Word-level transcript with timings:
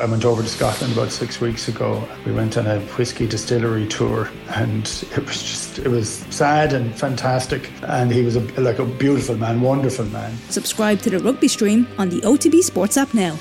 I 0.00 0.06
went 0.06 0.24
over 0.24 0.42
to 0.42 0.48
Scotland 0.48 0.94
about 0.94 1.12
six 1.12 1.42
weeks 1.42 1.68
ago. 1.68 2.02
We 2.24 2.32
went 2.32 2.56
on 2.56 2.66
a 2.66 2.80
whiskey 2.96 3.26
distillery 3.26 3.86
tour, 3.86 4.30
and 4.48 4.86
it 5.12 5.26
was 5.26 5.42
just 5.42 5.78
it 5.78 5.88
was 5.88 6.08
sad 6.30 6.72
and 6.72 6.94
fantastic. 6.98 7.70
And 7.82 8.10
he 8.10 8.22
was 8.22 8.36
a, 8.36 8.40
like 8.58 8.78
a 8.78 8.86
beautiful 8.86 9.36
man, 9.36 9.60
wonderful 9.60 10.06
man. 10.06 10.34
Subscribe 10.48 11.00
to 11.00 11.10
the 11.10 11.18
rugby 11.18 11.48
stream 11.48 11.86
on 11.98 12.08
the 12.08 12.20
OTB 12.22 12.62
Sports 12.62 12.96
app 12.96 13.12
now. 13.12 13.36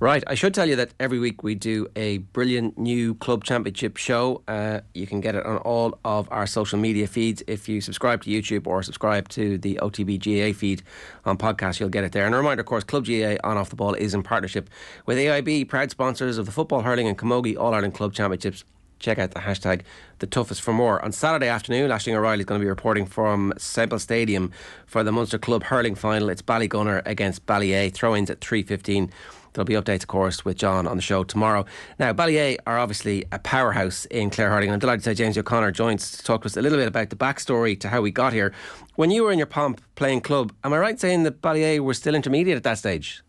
Right, 0.00 0.24
I 0.26 0.34
should 0.34 0.52
tell 0.54 0.68
you 0.68 0.74
that 0.76 0.92
every 0.98 1.20
week 1.20 1.44
we 1.44 1.54
do 1.54 1.86
a 1.94 2.18
brilliant 2.18 2.76
new 2.76 3.14
club 3.14 3.44
championship 3.44 3.96
show. 3.96 4.42
Uh, 4.48 4.80
you 4.92 5.06
can 5.06 5.20
get 5.20 5.36
it 5.36 5.46
on 5.46 5.58
all 5.58 5.98
of 6.04 6.28
our 6.32 6.48
social 6.48 6.80
media 6.80 7.06
feeds. 7.06 7.44
If 7.46 7.68
you 7.68 7.80
subscribe 7.80 8.22
to 8.24 8.30
YouTube 8.30 8.66
or 8.66 8.82
subscribe 8.82 9.28
to 9.30 9.56
the 9.56 9.78
OTB 9.80 10.18
GAA 10.18 10.52
feed 10.58 10.82
on 11.24 11.38
podcast, 11.38 11.78
you'll 11.78 11.90
get 11.90 12.02
it 12.02 12.10
there. 12.10 12.26
And 12.26 12.34
a 12.34 12.38
reminder, 12.38 12.62
of 12.62 12.66
course, 12.66 12.82
Club 12.82 13.06
GAA 13.06 13.36
on 13.44 13.56
off 13.56 13.70
the 13.70 13.76
ball 13.76 13.94
is 13.94 14.14
in 14.14 14.24
partnership 14.24 14.68
with 15.06 15.16
AIB, 15.16 15.68
proud 15.68 15.92
sponsors 15.92 16.38
of 16.38 16.46
the 16.46 16.52
football, 16.52 16.82
hurling, 16.82 17.06
and 17.06 17.16
camogie 17.16 17.56
All 17.56 17.72
Ireland 17.72 17.94
Club 17.94 18.12
Championships 18.12 18.64
check 19.04 19.18
out 19.18 19.32
the 19.32 19.40
hashtag 19.40 19.82
the 20.18 20.26
toughest 20.26 20.62
for 20.62 20.72
more. 20.72 21.04
On 21.04 21.12
Saturday 21.12 21.48
afternoon, 21.48 21.90
Aisling 21.90 22.14
O'Reilly 22.14 22.40
is 22.40 22.46
going 22.46 22.60
to 22.60 22.64
be 22.64 22.68
reporting 22.68 23.06
from 23.06 23.52
Semple 23.58 23.98
Stadium 23.98 24.50
for 24.86 25.04
the 25.04 25.12
Munster 25.12 25.38
Club 25.38 25.64
hurling 25.64 25.94
final. 25.94 26.30
It's 26.30 26.42
Ballygunner 26.42 27.02
against 27.04 27.44
Ballyea. 27.46 27.92
Throw-ins 27.92 28.30
at 28.30 28.40
3.15 28.40 29.10
There'll 29.54 29.64
be 29.64 29.74
updates, 29.74 30.02
of 30.02 30.08
course, 30.08 30.44
with 30.44 30.56
John 30.56 30.88
on 30.88 30.96
the 30.96 31.02
show 31.02 31.22
tomorrow. 31.22 31.64
Now, 32.00 32.12
Ballyea 32.12 32.58
are 32.66 32.76
obviously 32.76 33.24
a 33.30 33.38
powerhouse 33.38 34.04
in 34.06 34.30
Clare 34.30 34.50
Hurling. 34.50 34.70
I'm 34.72 34.80
delighted 34.80 35.04
to 35.04 35.10
say 35.10 35.14
James 35.14 35.38
O'Connor 35.38 35.70
joins 35.70 36.10
to 36.12 36.24
talk 36.24 36.42
to 36.42 36.46
us 36.46 36.56
a 36.56 36.62
little 36.62 36.76
bit 36.76 36.88
about 36.88 37.10
the 37.10 37.16
backstory 37.16 37.78
to 37.80 37.88
how 37.88 38.00
we 38.00 38.10
got 38.10 38.32
here. 38.32 38.52
When 38.96 39.12
you 39.12 39.22
were 39.22 39.30
in 39.30 39.38
your 39.38 39.46
pomp 39.46 39.80
playing 39.94 40.22
club, 40.22 40.52
am 40.64 40.72
I 40.72 40.78
right 40.78 40.98
saying 40.98 41.22
that 41.22 41.40
Ballyea 41.40 41.78
were 41.78 41.94
still 41.94 42.16
intermediate 42.16 42.56
at 42.56 42.64
that 42.64 42.78
stage? 42.78 43.22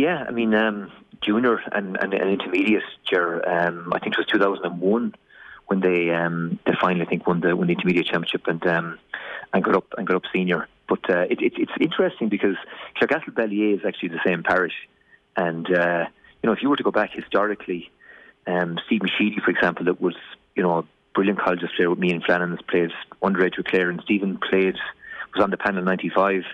Yeah, 0.00 0.24
I 0.26 0.30
mean, 0.30 0.54
um, 0.54 0.90
junior 1.20 1.58
and, 1.72 1.98
and, 2.00 2.14
and 2.14 2.30
intermediate, 2.30 2.82
um, 3.14 3.92
I 3.92 3.98
think 3.98 4.14
it 4.14 4.18
was 4.18 4.26
2001 4.32 5.14
when 5.66 5.80
they 5.80 6.08
um, 6.08 6.58
they 6.64 6.72
finally 6.80 7.04
I 7.04 7.08
think 7.10 7.26
won 7.26 7.40
the 7.40 7.54
won 7.54 7.66
the 7.66 7.74
intermediate 7.74 8.06
championship 8.06 8.46
and 8.46 8.66
um, 8.66 8.98
and 9.52 9.62
got 9.62 9.76
up 9.76 9.84
and 9.98 10.06
got 10.06 10.16
up 10.16 10.22
senior. 10.32 10.68
But 10.88 11.00
uh, 11.10 11.26
it, 11.28 11.42
it, 11.42 11.52
it's 11.58 11.72
interesting 11.78 12.30
because 12.30 12.56
Clarecastle 12.96 13.34
Ballyea 13.34 13.74
is 13.74 13.84
actually 13.86 14.08
the 14.08 14.20
same 14.24 14.42
parish, 14.42 14.72
and 15.36 15.66
uh, 15.66 16.06
you 16.42 16.46
know 16.46 16.52
if 16.52 16.62
you 16.62 16.70
were 16.70 16.76
to 16.76 16.82
go 16.82 16.90
back 16.90 17.10
historically, 17.12 17.90
um, 18.46 18.78
Stephen 18.86 19.10
Sheedy, 19.18 19.36
for 19.44 19.50
example, 19.50 19.84
that 19.84 20.00
was 20.00 20.16
you 20.56 20.62
know 20.62 20.78
a 20.78 20.84
brilliant 21.14 21.40
college 21.40 21.60
player 21.76 21.90
with 21.90 21.98
me 21.98 22.10
and 22.10 22.24
Flannan's 22.24 22.62
played 22.62 22.90
underage 23.22 23.58
with 23.58 23.66
Clare, 23.66 23.90
and 23.90 24.00
Stephen 24.02 24.38
played 24.38 24.78
was 25.34 25.42
on 25.42 25.50
the 25.50 25.58
panel 25.58 25.84
'95 25.84 26.44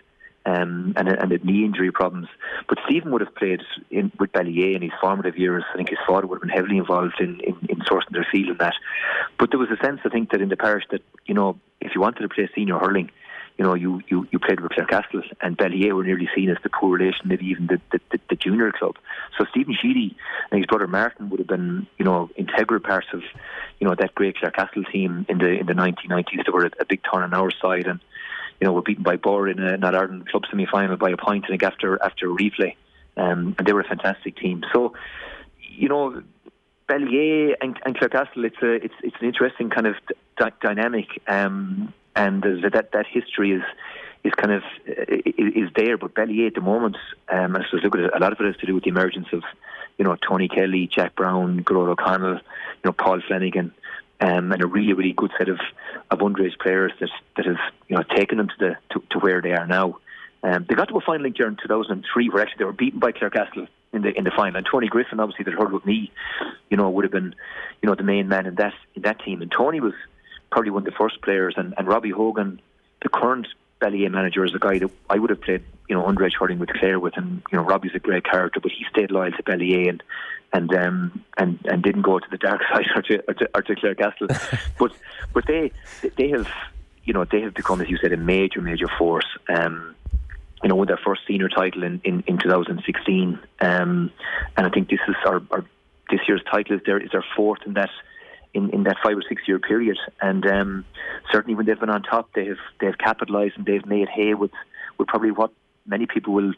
um, 0.47 0.95
and, 0.97 1.09
and 1.09 1.45
knee 1.45 1.65
injury 1.65 1.91
problems. 1.91 2.29
But 2.69 2.79
Stephen 2.87 3.11
would 3.11 3.21
have 3.21 3.35
played 3.35 3.61
in, 3.91 4.13
with 4.19 4.33
Ballyea 4.33 4.77
in 4.77 4.83
his 4.83 4.93
formative 5.01 5.37
years. 5.37 5.65
I 5.73 5.77
think 5.77 5.91
his 5.91 5.99
father 6.07 6.27
would 6.27 6.37
have 6.37 6.43
been 6.43 6.57
heavily 6.57 6.79
involved 6.79 7.21
in, 7.21 7.41
in, 7.41 7.57
in 7.69 7.79
sourcing 7.81 8.13
their 8.13 8.27
field 8.31 8.51
and 8.51 8.59
that. 8.61 8.75
But 9.39 9.51
there 9.51 9.59
was 9.59 9.69
a 9.71 9.85
sense, 9.85 10.01
I 10.05 10.09
think, 10.09 10.31
that 10.31 10.41
in 10.41 10.49
the 10.49 10.57
parish 10.57 10.85
that, 10.93 11.03
you 11.27 11.35
know, 11.35 11.59
if 11.81 11.93
you 11.95 12.01
wanted 12.01 12.21
to 12.21 12.29
play 12.29 12.49
senior 12.55 12.79
hurling, 12.79 13.11
you 13.59 13.65
know, 13.65 13.75
you, 13.75 14.03
you, 14.09 14.29
you 14.31 14.39
played 14.39 14.61
with 14.61 14.73
Clarecastle 14.73 15.23
and 15.41 15.57
Ballyea 15.57 15.93
were 15.93 16.05
nearly 16.05 16.29
seen 16.35 16.51
as 16.51 16.59
the 16.63 16.69
poor 16.69 16.99
relation, 16.99 17.27
maybe 17.27 17.47
even 17.47 17.67
the, 17.67 17.81
the, 17.91 18.01
the, 18.13 18.21
the 18.31 18.37
junior 18.37 18.71
club. 18.71 18.97
So 19.39 19.47
Stephen 19.51 19.75
Sheedy 19.81 20.15
and 20.51 20.59
his 20.59 20.67
brother 20.67 20.87
Martin 20.87 21.31
would 21.31 21.41
have 21.41 21.49
been, 21.49 21.87
you 21.99 22.05
know, 22.05 22.31
integral 22.37 22.81
parts 22.81 23.09
of, 23.15 23.23
you 23.81 23.89
know, 23.89 23.95
that 23.99 24.15
great 24.15 24.37
Clarecastle 24.37 24.91
team 24.93 25.25
in 25.29 25.39
the 25.39 25.59
in 25.59 25.67
the 25.67 25.73
1990s. 25.73 26.45
They 26.45 26.53
were 26.53 26.67
a, 26.67 26.71
a 26.81 26.85
big 26.85 27.01
turn 27.03 27.23
on 27.23 27.33
our 27.33 27.51
side 27.51 27.87
and 27.87 28.01
you 28.61 28.67
know, 28.67 28.73
were 28.73 28.83
beaten 28.83 29.03
by 29.03 29.17
Birr 29.17 29.49
in 29.49 29.59
a 29.59 29.77
Not 29.77 29.95
Ireland 29.95 30.29
club 30.29 30.45
semi 30.49 30.67
final 30.67 30.97
by 30.97 31.11
a 31.11 31.17
point, 31.17 31.47
think, 31.49 31.63
after 31.63 32.03
after 32.03 32.31
a 32.31 32.35
replay. 32.35 32.75
Um, 33.17 33.55
and 33.59 33.67
they 33.67 33.73
were 33.73 33.81
a 33.81 33.89
fantastic 33.89 34.37
team. 34.37 34.63
So, 34.73 34.93
you 35.59 35.89
know, 35.89 36.23
Ballyea 36.89 37.55
and, 37.61 37.79
and 37.85 37.97
Clarecastle, 37.97 38.45
it's 38.45 38.63
a 38.63 38.73
it's 38.73 38.95
it's 39.03 39.17
an 39.21 39.27
interesting 39.27 39.71
kind 39.71 39.87
of 39.87 39.97
d- 40.39 40.45
dynamic, 40.61 41.07
um, 41.27 41.93
and 42.15 42.43
that 42.43 42.91
that 42.93 43.07
history 43.07 43.53
is 43.53 43.63
is 44.23 44.33
kind 44.35 44.53
of 44.53 44.63
is 44.87 45.71
there. 45.75 45.99
But 45.99 46.15
Ballyea 46.15 46.49
at 46.49 46.55
the 46.55 46.61
moment, 46.61 46.97
um, 47.29 47.57
I 47.57 47.65
suppose 47.65 47.83
look 47.83 47.97
at 47.97 48.03
it, 48.03 48.11
a 48.15 48.19
lot 48.19 48.33
of 48.33 48.41
it 48.41 48.47
has 48.47 48.57
to 48.59 48.67
do 48.67 48.75
with 48.75 48.85
the 48.85 48.91
emergence 48.91 49.29
of 49.33 49.43
you 49.99 50.05
know 50.05 50.17
Tony 50.17 50.49
Kelly, 50.49 50.87
Jack 50.87 51.17
Browne, 51.17 51.65
Gearóid 51.65 51.89
O'Connell, 51.89 52.35
you 52.35 52.85
know 52.85 52.93
Paul 52.93 53.21
Flanagan 53.27 53.73
um, 54.21 54.53
and 54.53 54.63
a 54.63 54.67
really, 54.67 54.93
really 54.93 55.13
good 55.13 55.31
set 55.39 55.49
of, 55.49 55.59
of 56.11 56.19
underage 56.21 56.59
players 56.59 56.93
that 57.01 57.11
that 57.37 57.47
have 57.47 57.59
you 57.89 57.97
know 57.97 58.03
taken 58.03 58.39
them 58.39 58.49
to 58.49 58.55
the 58.59 58.77
to, 58.93 59.03
to 59.11 59.19
where 59.19 59.43
they 59.43 59.53
are 59.53 59.67
now. 59.67 59.99
Um, 60.43 60.65
they 60.69 60.75
got 60.75 60.89
to 60.89 60.97
a 60.97 61.01
final 61.01 61.23
link 61.23 61.39
year 61.39 61.49
in 61.49 61.57
2003 61.57 62.29
where 62.29 62.43
actually 62.43 62.59
they 62.59 62.65
were 62.65 62.73
beaten 62.73 63.01
by 63.01 63.13
Clarecastle 63.13 63.67
in 63.93 64.03
the 64.03 64.17
in 64.17 64.25
the 64.25 64.31
final. 64.31 64.57
And 64.57 64.67
Tony 64.71 64.89
Griffin, 64.89 65.21
obviously, 65.21 65.45
that 65.45 65.55
heard 65.55 65.73
with 65.73 65.85
me, 65.85 66.13
you 66.71 66.77
know, 66.77 66.89
would 66.91 67.05
have 67.05 67.13
been, 67.13 67.35
you 67.83 67.89
know, 67.89 67.95
the 67.95 68.05
main 68.05 68.29
man 68.29 68.47
in 68.47 68.55
that 68.57 68.75
in 68.95 69.03
that 69.03 69.21
team. 69.21 69.43
And 69.43 69.51
Tony 69.51 69.81
was 69.81 69.95
probably 70.51 70.71
one 70.71 70.87
of 70.87 70.93
the 70.93 70.97
first 70.97 71.21
players. 71.23 71.55
And, 71.57 71.75
and 71.77 71.89
Robbie 71.89 72.11
Hogan, 72.11 72.61
the 73.03 73.09
current 73.09 73.49
Ballyea 73.81 74.11
manager, 74.11 74.45
is 74.45 74.55
a 74.55 74.59
guy 74.59 74.79
that 74.79 74.91
I 75.11 75.19
would 75.19 75.31
have 75.31 75.41
played, 75.41 75.65
you 75.89 75.95
know, 75.95 76.03
underage 76.05 76.35
hurling 76.39 76.59
with 76.59 76.71
Clare 76.71 76.99
with. 76.99 77.17
And 77.17 77.43
you 77.51 77.59
know, 77.59 77.65
Robbie's 77.65 77.95
a 77.95 77.99
great 77.99 78.25
character, 78.25 78.61
but 78.61 78.73
he 78.73 78.85
stayed 78.91 79.11
loyal 79.11 79.33
to 79.33 79.43
Ballyea 79.43 79.89
and 79.89 80.03
and 80.53 80.75
um, 80.75 81.25
and 81.37 81.59
and 81.65 81.83
didn't 81.83 82.03
go 82.03 82.19
to 82.19 82.27
the 82.31 82.39
dark 82.39 82.63
side 82.73 82.87
or 82.95 83.03
to 83.03 83.25
or 83.29 83.35
to, 83.35 83.51
or 83.55 83.63
to 83.63 83.75
Clarecastle. 83.75 84.61
but 84.79 84.93
but 85.33 85.47
they 85.47 85.73
they 86.17 86.29
have 86.31 86.49
you 87.05 87.13
know 87.13 87.25
they 87.25 87.41
have 87.41 87.55
become, 87.55 87.81
as 87.81 87.89
you 87.89 87.99
said, 87.99 88.13
a 88.13 88.17
major 88.17 88.61
major 88.61 88.89
force. 88.99 89.27
Um, 89.49 89.95
you 90.63 90.71
know, 90.71 90.77
with 90.77 90.89
their 90.89 90.99
first 91.05 91.21
senior 91.29 91.51
title 91.51 91.83
in, 91.83 92.01
in, 92.03 92.25
in 92.27 92.39
2016, 92.39 93.39
um, 93.61 94.11
and 94.57 94.67
I 94.67 94.71
think 94.71 94.89
this 94.89 94.99
is 95.07 95.15
our, 95.27 95.43
our 95.51 95.65
this 96.11 96.21
year's 96.27 96.43
title 96.51 96.77
is 96.77 96.83
their 96.87 96.99
is 96.99 97.11
their 97.11 97.25
fourth 97.37 97.61
in 97.67 97.75
that 97.75 97.91
in, 98.55 98.71
in 98.71 98.85
that 98.85 98.97
five 99.03 99.17
or 99.19 99.23
six 99.29 99.43
year 99.47 99.59
period. 99.59 99.99
And 100.21 100.47
um, 100.47 100.85
certainly 101.31 101.55
when 101.55 101.67
they've 101.67 101.79
been 101.79 101.91
on 101.91 102.03
top, 102.03 102.31
they 102.35 102.47
have 102.47 102.59
they 102.81 102.87
have 102.87 102.99
capitalised 102.99 103.57
and 103.57 103.67
they've 103.67 103.85
made 103.85 104.09
hay 104.09 104.35
with 104.35 104.53
with 104.99 105.09
probably 105.09 105.31
what 105.31 105.53
many 105.87 106.07
people 106.07 106.35
will 106.35 106.53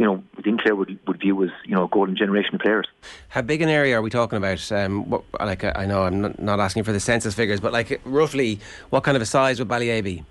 you 0.00 0.06
know, 0.06 0.22
Clare 0.62 0.74
would, 0.74 0.98
would 1.06 1.20
view 1.20 1.44
as, 1.44 1.50
you 1.66 1.74
know, 1.74 1.86
golden 1.86 2.16
generation 2.16 2.54
of 2.54 2.62
players. 2.62 2.86
How 3.28 3.42
big 3.42 3.60
an 3.60 3.68
area 3.68 3.98
are 3.98 4.00
we 4.00 4.08
talking 4.08 4.38
about? 4.38 4.72
Um, 4.72 5.10
what, 5.10 5.24
like, 5.38 5.62
I 5.62 5.84
know 5.84 6.04
I'm 6.04 6.22
not, 6.22 6.38
not 6.40 6.58
asking 6.58 6.84
for 6.84 6.92
the 6.92 7.00
census 7.00 7.34
figures, 7.34 7.60
but 7.60 7.70
like 7.70 8.00
roughly 8.06 8.60
what 8.88 9.04
kind 9.04 9.14
of 9.14 9.22
a 9.22 9.26
size 9.26 9.58
would 9.58 9.68
Ballyea 9.68 10.02
be? 10.02 10.24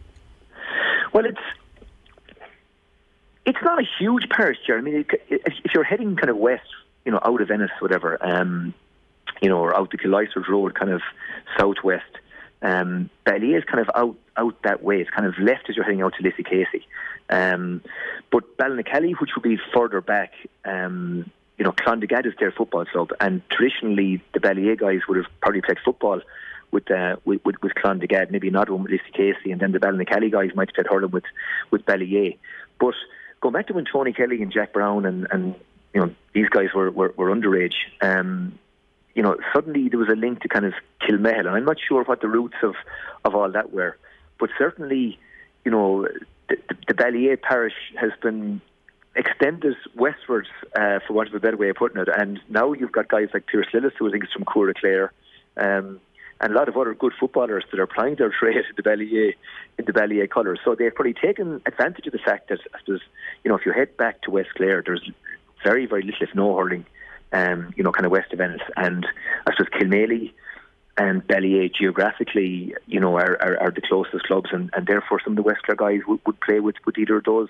Well, 1.14 1.24
it's 1.24 1.38
it's 3.46 3.60
not 3.64 3.80
a 3.80 3.86
huge 4.00 4.28
parish, 4.30 4.58
Jerry. 4.66 4.80
I 4.80 4.82
mean, 4.82 5.06
if 5.30 5.74
you're 5.74 5.84
heading 5.84 6.16
kind 6.16 6.32
of 6.32 6.38
west, 6.38 6.66
you 7.06 7.12
know, 7.12 7.20
out 7.24 7.40
of 7.40 7.52
Ennis, 7.52 7.72
whatever, 7.80 8.18
um, 8.26 8.74
you 9.40 9.50
know, 9.50 9.60
or 9.60 9.78
out 9.78 9.92
the 9.92 9.98
Kilrush 9.98 10.36
Road, 10.48 10.74
kind 10.74 10.92
of 10.92 11.02
southwest, 11.60 12.10
um, 12.62 13.10
Ballyea 13.26 13.58
is 13.58 13.64
kind 13.64 13.80
of 13.80 13.90
out 13.96 14.18
out 14.36 14.62
that 14.64 14.84
way. 14.84 15.02
It's 15.02 15.10
kind 15.10 15.26
of 15.26 15.38
left 15.40 15.70
as 15.70 15.76
you're 15.76 15.86
heading 15.86 16.02
out 16.02 16.14
to 16.16 16.24
Lissycasey. 16.24 16.84
Um, 17.30 17.82
but 18.32 18.58
Ballynacally, 18.58 19.14
which 19.20 19.32
would 19.36 19.44
be 19.44 19.58
further 19.74 20.02
back, 20.02 20.34
um, 20.66 21.30
you 21.58 21.66
know, 21.66 21.72
Clondegad 21.72 22.26
is 22.26 22.34
their 22.40 22.52
football 22.52 22.86
club, 22.86 23.12
and 23.20 23.42
traditionally 23.50 24.22
the 24.34 24.40
Ballyea 24.40 24.78
guys 24.80 25.02
would 25.08 25.18
have 25.18 25.28
probably 25.42 25.62
played 25.62 25.78
football 25.84 26.22
with 26.72 26.90
uh, 26.92 27.18
with, 27.26 27.42
with, 27.46 27.74
Clondegad, 27.76 28.32
maybe 28.32 28.50
one 28.50 28.84
with 28.84 28.92
Lissycasey, 28.92 29.52
and 29.52 29.60
then 29.60 29.72
the 29.72 29.80
Ballynacally 29.80 30.32
guys 30.32 30.52
might 30.56 30.70
have 30.70 30.76
played 30.76 30.88
hurling 30.88 31.12
with 31.12 31.26
with 31.72 31.86
Ballyea. 31.86 32.38
But 32.80 32.96
going 33.42 33.54
back 33.54 33.68
to 33.68 33.74
when 33.74 33.86
Tony 33.86 34.14
Kelly 34.14 34.42
and 34.42 34.52
Jack 34.52 34.74
Browne 34.74 35.06
and, 35.06 35.28
and 35.32 35.56
you 35.94 36.02
know 36.02 36.16
these 36.34 36.50
guys 36.50 36.70
were 36.74 36.92
were, 36.92 37.14
were 37.16 37.34
underage. 37.34 37.76
Um, 38.02 38.58
you 39.16 39.24
know, 39.24 39.38
suddenly 39.54 39.90
there 39.90 40.00
was 40.00 40.10
a 40.10 40.16
link 40.16 40.42
to 40.42 40.48
kind 40.48 40.66
of 40.66 40.74
Kilmihil, 41.02 41.40
and 41.40 41.50
I'm 41.50 41.66
not 41.66 41.78
sure 41.80 42.04
what 42.04 42.22
the 42.22 42.28
roots 42.28 42.58
of, 42.64 42.76
of 43.26 43.36
all 43.36 43.52
that 43.52 43.72
were, 43.72 43.98
but 44.40 44.50
certainly, 44.58 45.20
you 45.66 45.72
know, 45.72 46.08
the, 46.48 46.58
the, 46.70 46.76
the 46.88 46.94
Ballyea 46.94 47.42
parish 47.42 47.74
has 48.00 48.12
been 48.22 48.62
extended 49.16 49.76
westwards, 49.96 50.48
uh, 50.76 51.00
for 51.06 51.14
want 51.14 51.30
of 51.30 51.36
a 51.36 51.40
better 51.40 51.58
way 51.58 51.70
of 51.70 51.76
putting 51.76 52.02
it. 52.02 52.08
And 52.16 52.40
now 52.50 52.74
you've 52.74 52.92
got 52.92 53.08
guys 53.08 53.30
like 53.34 53.48
Pierce 53.48 53.68
Lillis, 53.74 53.92
who 53.98 54.08
I 54.08 54.12
think 54.12 54.24
is 54.24 54.30
from 54.32 54.46
Cooraclare, 54.46 55.10
um, 55.58 56.00
and 56.42 56.54
a 56.54 56.56
lot 56.56 56.70
of 56.70 56.78
other 56.78 56.94
good 56.94 57.12
footballers 57.20 57.66
that 57.72 57.80
are 57.80 57.88
playing 57.88 58.16
their 58.16 58.30
trade 58.40 58.58
in 58.58 58.76
the 58.78 58.84
Ballyea, 58.84 59.34
in 59.78 59.86
the 59.86 59.94
Ballyea 59.94 60.30
colours. 60.30 60.60
So 60.64 60.76
they've 60.76 60.94
probably 60.94 61.14
taken 61.14 61.62
advantage 61.66 62.08
of 62.08 62.14
the 62.14 62.20
fact 62.20 62.50
that, 62.50 62.60
you 62.88 63.00
know, 63.46 63.56
if 63.56 63.66
you 63.66 63.74
head 63.74 63.98
back 63.98 64.22
to 64.22 64.32
West 64.32 64.50
Clare, 64.56 64.82
there's 64.86 65.10
very, 65.64 65.86
very 65.86 66.04
little, 66.04 66.22
if 66.22 66.34
no 66.34 66.56
hurling, 66.56 66.86
um, 67.32 67.74
you 67.76 67.84
know, 67.84 67.92
kind 67.92 68.06
of 68.06 68.12
west 68.12 68.34
of 68.34 68.40
Ennis. 68.40 68.62
And 68.76 69.06
I 69.48 69.52
suppose 69.52 69.70
Kilmaley 69.70 70.34
and 70.98 71.26
Ballyea 71.26 71.74
geographically, 71.74 72.76
you 72.88 73.00
know, 73.00 73.16
are, 73.16 73.42
are, 73.42 73.58
are, 73.62 73.72
the 73.72 73.82
closest 73.82 74.26
clubs, 74.26 74.50
and, 74.52 74.70
and 74.74 74.86
therefore 74.86 75.22
some 75.24 75.34
of 75.34 75.38
the 75.38 75.44
West 75.44 75.64
Clare 75.64 75.76
guys 75.76 76.02
would, 76.08 76.20
would 76.26 76.40
play 76.42 76.60
with, 76.60 76.76
with 76.86 76.98
either 76.98 77.18
of 77.18 77.24
those 77.24 77.50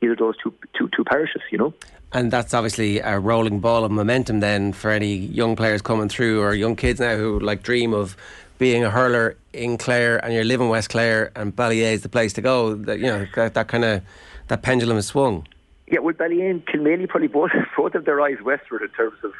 either 0.00 0.14
those 0.14 0.36
two, 0.42 0.54
two, 0.76 0.88
two 0.94 1.04
parishes, 1.04 1.42
you 1.50 1.58
know. 1.58 1.74
And 2.12 2.30
that's 2.30 2.54
obviously 2.54 3.00
a 3.00 3.18
rolling 3.18 3.60
ball 3.60 3.84
of 3.84 3.90
momentum 3.90 4.40
then 4.40 4.72
for 4.72 4.90
any 4.90 5.14
young 5.14 5.56
players 5.56 5.82
coming 5.82 6.08
through 6.08 6.40
or 6.40 6.54
young 6.54 6.76
kids 6.76 7.00
now 7.00 7.16
who 7.16 7.38
like 7.40 7.62
dream 7.62 7.92
of 7.92 8.16
being 8.58 8.84
a 8.84 8.90
hurler 8.90 9.36
in 9.52 9.76
Clare 9.76 10.24
and 10.24 10.32
you're 10.32 10.44
living 10.44 10.68
West 10.68 10.88
Clare 10.88 11.30
and 11.36 11.54
Ballyea 11.54 11.92
is 11.92 12.02
the 12.02 12.08
place 12.08 12.32
to 12.34 12.40
go. 12.40 12.74
That 12.74 12.98
you 12.98 13.06
know 13.06 13.26
that, 13.34 13.54
that 13.54 13.68
kind 13.68 13.84
of 13.84 14.02
that 14.48 14.62
pendulum 14.62 14.96
is 14.96 15.06
swung. 15.06 15.46
Yeah, 15.90 16.00
well, 16.00 16.14
Ballyea 16.14 16.50
and 16.50 16.66
Kilmaley 16.66 17.08
probably 17.08 17.28
both 17.28 17.50
both 17.76 17.94
have 17.94 18.04
their 18.04 18.20
eyes 18.20 18.38
westward 18.44 18.82
in 18.82 18.88
terms 18.88 19.18
of, 19.24 19.32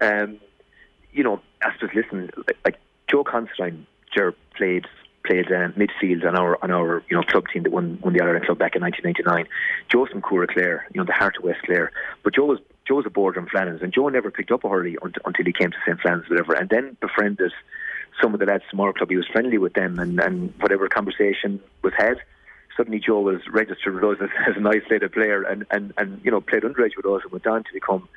um, 0.00 0.38
you 1.12 1.22
know, 1.22 1.40
as 1.62 1.72
just 1.80 1.94
listen, 1.94 2.30
like, 2.46 2.56
like 2.64 2.76
Joe 3.08 3.24
Considine, 3.24 3.86
Ger 4.14 4.34
played 4.56 4.86
played 5.24 5.46
uh, 5.46 5.68
midfield 5.70 6.26
on 6.26 6.36
our 6.36 6.58
on 6.62 6.70
our 6.70 7.02
you 7.08 7.16
know 7.16 7.22
club 7.22 7.44
team 7.52 7.62
that 7.62 7.72
won 7.72 7.98
won 8.02 8.12
the 8.12 8.22
Ireland 8.22 8.46
Club 8.46 8.58
back 8.58 8.74
in 8.74 8.82
1999. 8.82 9.46
Joe's 9.90 10.08
from 10.08 10.22
Cooraclare, 10.22 10.80
you 10.92 11.00
know 11.00 11.04
the 11.04 11.12
heart 11.12 11.36
of 11.36 11.44
West 11.44 11.60
Clare. 11.64 11.92
But 12.24 12.34
Joe 12.34 12.46
was 12.46 12.58
Joe 12.86 12.96
was 12.96 13.06
a 13.06 13.10
boarder 13.10 13.40
in 13.40 13.46
Flannans, 13.46 13.82
and 13.82 13.92
Joe 13.92 14.08
never 14.08 14.30
picked 14.30 14.50
up 14.50 14.64
a 14.64 14.68
hurley 14.68 14.96
until 15.02 15.44
he 15.44 15.52
came 15.52 15.70
to 15.70 15.76
St 15.86 16.00
Flannans, 16.00 16.28
whatever, 16.28 16.54
and 16.54 16.68
then 16.68 16.96
befriended 17.00 17.52
some 18.20 18.34
of 18.34 18.40
the 18.40 18.46
lads 18.46 18.64
from 18.70 18.80
our 18.80 18.92
club. 18.92 19.10
He 19.10 19.16
was 19.16 19.26
friendly 19.26 19.58
with 19.58 19.74
them, 19.74 19.98
and, 19.98 20.18
and 20.20 20.52
whatever 20.60 20.88
conversation 20.88 21.60
was 21.82 21.92
had. 21.96 22.16
Suddenly, 22.76 23.00
Joe 23.00 23.20
was 23.20 23.40
registered 23.50 23.94
with 23.94 24.04
us 24.04 24.16
as, 24.20 24.30
as 24.48 24.56
an 24.56 24.66
isolated 24.66 25.12
player, 25.12 25.42
and, 25.42 25.66
and, 25.70 25.92
and 25.96 26.20
you 26.24 26.30
know 26.30 26.40
played 26.40 26.62
underage 26.62 26.96
with 26.96 27.06
us, 27.06 27.22
and 27.22 27.32
went 27.32 27.46
on 27.46 27.64
to 27.64 27.72
become, 27.72 28.08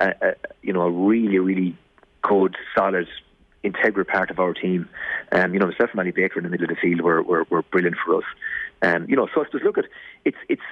a, 0.00 0.14
a, 0.20 0.34
you 0.62 0.72
know, 0.72 0.82
a 0.82 0.90
really 0.90 1.38
really 1.38 1.76
good, 2.22 2.56
solid 2.76 3.08
integral 3.62 4.04
part 4.04 4.30
of 4.30 4.38
our 4.38 4.54
team. 4.54 4.88
Um, 5.30 5.54
you 5.54 5.60
know, 5.60 5.66
myself 5.66 5.90
and 5.90 5.96
Manny 5.96 6.10
Baker 6.10 6.38
in 6.38 6.44
the 6.44 6.50
middle 6.50 6.64
of 6.64 6.70
the 6.70 6.80
field 6.80 7.00
were, 7.00 7.22
were, 7.22 7.44
were 7.50 7.62
brilliant 7.62 7.96
for 8.04 8.16
us. 8.16 8.24
Um, 8.82 9.06
you 9.08 9.16
know, 9.16 9.28
so 9.34 9.44
suppose 9.44 9.62
look 9.62 9.78
at 9.78 9.84
it's 10.24 10.36
it's 10.48 10.62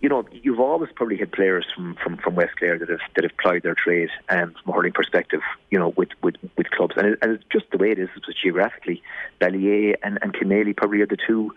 you 0.00 0.08
know 0.08 0.24
you've 0.30 0.60
always 0.60 0.90
probably 0.94 1.16
had 1.16 1.32
players 1.32 1.66
from, 1.74 1.96
from, 2.02 2.18
from 2.18 2.36
West 2.36 2.56
Clare 2.56 2.78
that 2.78 2.88
have 2.88 3.00
that 3.16 3.24
have 3.24 3.36
plied 3.38 3.62
their 3.64 3.74
trade 3.74 4.10
um, 4.28 4.54
from 4.62 4.72
a 4.72 4.76
hurling 4.76 4.92
perspective. 4.92 5.40
You 5.70 5.78
know, 5.80 5.88
with 5.96 6.10
with, 6.22 6.36
with 6.56 6.70
clubs, 6.70 6.94
and, 6.96 7.06
it, 7.08 7.18
and 7.22 7.32
it's 7.32 7.44
just 7.50 7.64
the 7.72 7.78
way 7.78 7.90
it 7.90 7.98
is. 7.98 8.08
It's 8.16 8.40
geographically, 8.40 9.02
Ballyea 9.40 9.96
and 10.04 10.18
and 10.22 10.32
probably 10.76 11.00
are 11.00 11.06
the 11.06 11.16
two 11.26 11.52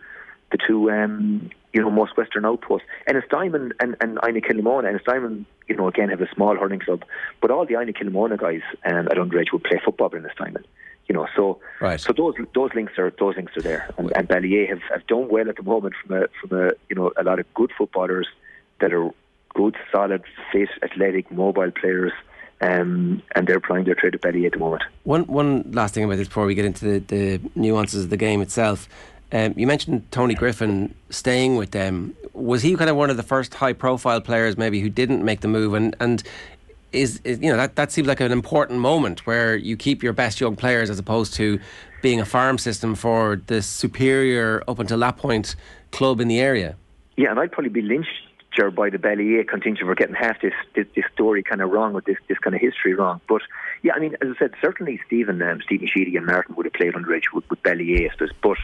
the 0.53 0.57
two 0.65 0.89
um, 0.89 1.49
you 1.73 1.81
know 1.81 1.89
most 1.89 2.15
Western 2.15 2.45
outposts. 2.45 2.87
And 3.05 3.17
it's 3.17 3.27
Diamond 3.27 3.73
and 3.81 3.97
and 3.99 4.17
Inagh 4.25 4.45
Kilnamona, 4.45 4.87
and 4.87 4.95
it's 4.95 5.05
Diamond 5.05 5.45
you 5.67 5.75
know 5.75 5.87
again 5.89 6.09
have 6.09 6.21
a 6.21 6.33
small 6.33 6.55
hurling 6.55 6.79
club, 6.79 7.03
but 7.41 7.51
all 7.51 7.65
the 7.65 7.73
Inagh 7.73 7.95
Kilnamona 7.95 8.39
guys 8.39 8.61
um, 8.85 9.07
at 9.07 9.17
underage 9.17 9.51
would 9.51 9.63
play 9.63 9.81
football 9.83 10.09
in 10.15 10.23
Ennistymon. 10.23 10.63
You 11.07 11.15
know, 11.15 11.27
so 11.35 11.59
right. 11.81 11.99
so 11.99 12.13
those 12.13 12.35
those 12.55 12.69
links 12.73 12.93
are 12.97 13.11
those 13.19 13.35
links 13.35 13.57
are 13.57 13.61
there, 13.61 13.89
and, 13.97 14.15
and 14.15 14.29
Ballyea 14.29 14.69
have, 14.69 14.81
have 14.89 15.05
done 15.07 15.27
well 15.27 15.49
at 15.49 15.57
the 15.57 15.63
moment 15.63 15.95
from 16.01 16.23
a 16.23 16.27
from 16.39 16.57
a 16.57 16.71
you 16.89 16.95
know 16.95 17.11
a 17.17 17.23
lot 17.23 17.39
of 17.39 17.53
good 17.53 17.71
footballers 17.77 18.27
that 18.79 18.93
are 18.93 19.09
good, 19.53 19.75
solid, 19.91 20.23
fit, 20.51 20.69
athletic, 20.81 21.29
mobile 21.31 21.71
players. 21.71 22.13
Um, 22.61 23.21
and 23.35 23.45
they're 23.45 23.59
playing 23.59 23.83
their 23.83 23.95
trade 23.95 24.15
at 24.15 24.21
Ballyea 24.21 24.45
at 24.45 24.53
the 24.53 24.59
moment. 24.59 24.83
One 25.03 25.23
one 25.23 25.69
last 25.73 25.93
thing 25.93 26.05
about 26.05 26.15
this 26.15 26.29
before 26.29 26.45
we 26.45 26.55
get 26.55 26.63
into 26.63 26.85
the, 26.85 26.99
the 26.99 27.41
nuances 27.55 28.05
of 28.05 28.09
the 28.09 28.15
game 28.15 28.41
itself. 28.41 28.87
Um, 29.33 29.53
you 29.57 29.65
mentioned 29.65 30.09
Tony 30.11 30.35
Griffin 30.35 30.93
staying 31.09 31.55
with 31.55 31.71
them. 31.71 32.15
Was 32.33 32.61
he 32.61 32.75
kind 32.75 32.89
of 32.89 32.95
one 32.95 33.09
of 33.09 33.17
the 33.17 33.23
first 33.23 33.55
high-profile 33.55 34.21
players, 34.21 34.57
maybe, 34.57 34.79
who 34.79 34.89
didn't 34.89 35.25
make 35.25 35.41
the 35.41 35.47
move? 35.47 35.73
And 35.73 35.95
and 35.99 36.21
is, 36.91 37.19
is, 37.23 37.39
you 37.41 37.49
know 37.49 37.57
that 37.57 37.75
that 37.75 37.91
seems 37.91 38.07
like 38.07 38.19
an 38.19 38.31
important 38.31 38.79
moment 38.79 39.25
where 39.25 39.55
you 39.55 39.75
keep 39.75 40.03
your 40.03 40.13
best 40.13 40.39
young 40.39 40.55
players 40.55 40.91
as 40.91 40.99
opposed 40.99 41.33
to 41.33 41.59
being 42.03 42.21
a 42.21 42.25
farm 42.25 42.59
system 42.59 42.93
for 42.93 43.41
the 43.47 43.63
superior 43.63 44.63
up 44.67 44.77
until 44.77 44.99
that 44.99 45.17
point 45.17 45.55
club 45.91 46.21
in 46.21 46.27
the 46.27 46.39
area. 46.39 46.75
Yeah, 47.17 47.31
and 47.31 47.39
I'd 47.39 47.51
probably 47.51 47.69
be 47.69 47.81
lynched 47.81 48.09
by 48.75 48.87
the 48.87 48.99
Ballyea 48.99 49.47
contingent 49.47 49.87
for 49.87 49.95
getting 49.95 50.13
half 50.13 50.39
this, 50.41 50.53
this, 50.75 50.85
this 50.95 51.05
story 51.11 51.41
kind 51.41 51.59
of 51.59 51.71
wrong 51.71 51.91
with 51.91 52.05
this 52.05 52.17
this 52.27 52.37
kind 52.37 52.55
of 52.55 52.61
history 52.61 52.93
wrong. 52.93 53.19
But 53.27 53.41
yeah, 53.81 53.93
I 53.95 53.99
mean, 53.99 54.15
as 54.21 54.29
I 54.35 54.37
said, 54.37 54.53
certainly 54.61 54.99
Stephen 55.07 55.41
um, 55.41 55.59
Stephen 55.65 55.87
Sheedy 55.91 56.15
and 56.17 56.27
Martin 56.27 56.53
would 56.55 56.67
have 56.67 56.73
played 56.73 56.93
underage 56.93 57.33
with, 57.33 57.49
with 57.49 57.63
Ballyea, 57.63 58.11
but 58.43 58.57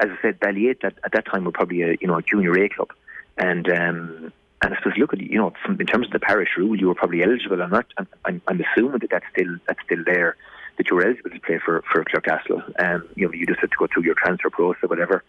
as 0.00 0.08
I 0.10 0.22
said, 0.22 0.40
Ballyea 0.40 0.82
at, 0.82 0.94
at 1.04 1.12
that 1.12 1.26
time 1.26 1.44
were 1.44 1.52
probably 1.52 1.82
a 1.82 1.96
you 2.00 2.08
know 2.08 2.16
a 2.16 2.22
junior 2.22 2.56
A 2.58 2.68
club, 2.68 2.88
and 3.36 3.68
um, 3.68 4.32
and 4.62 4.74
I 4.74 4.76
suppose 4.78 4.94
look 4.96 5.12
at 5.12 5.20
you 5.20 5.38
know 5.38 5.52
from, 5.64 5.80
in 5.80 5.86
terms 5.86 6.06
of 6.06 6.12
the 6.12 6.20
parish 6.20 6.50
rule, 6.56 6.76
you 6.76 6.88
were 6.88 6.94
probably 6.94 7.22
eligible. 7.22 7.62
I'm 7.62 7.70
not. 7.70 7.86
I'm, 8.24 8.42
I'm 8.46 8.60
assuming 8.60 9.00
that 9.00 9.10
that's 9.10 9.26
still 9.32 9.56
that's 9.66 9.80
still 9.84 10.02
there. 10.04 10.36
That 10.78 10.88
you 10.88 10.96
were 10.96 11.04
eligible 11.04 11.30
to 11.30 11.40
play 11.40 11.60
for 11.64 11.82
for 11.92 12.04
Clarecastle. 12.04 12.62
Um, 12.80 13.08
you 13.14 13.26
know, 13.26 13.32
you 13.32 13.46
just 13.46 13.60
had 13.60 13.70
to 13.70 13.76
go 13.78 13.86
through 13.92 14.04
your 14.04 14.14
transfer 14.14 14.50
process 14.50 14.82
or 14.82 14.88
whatever. 14.88 15.22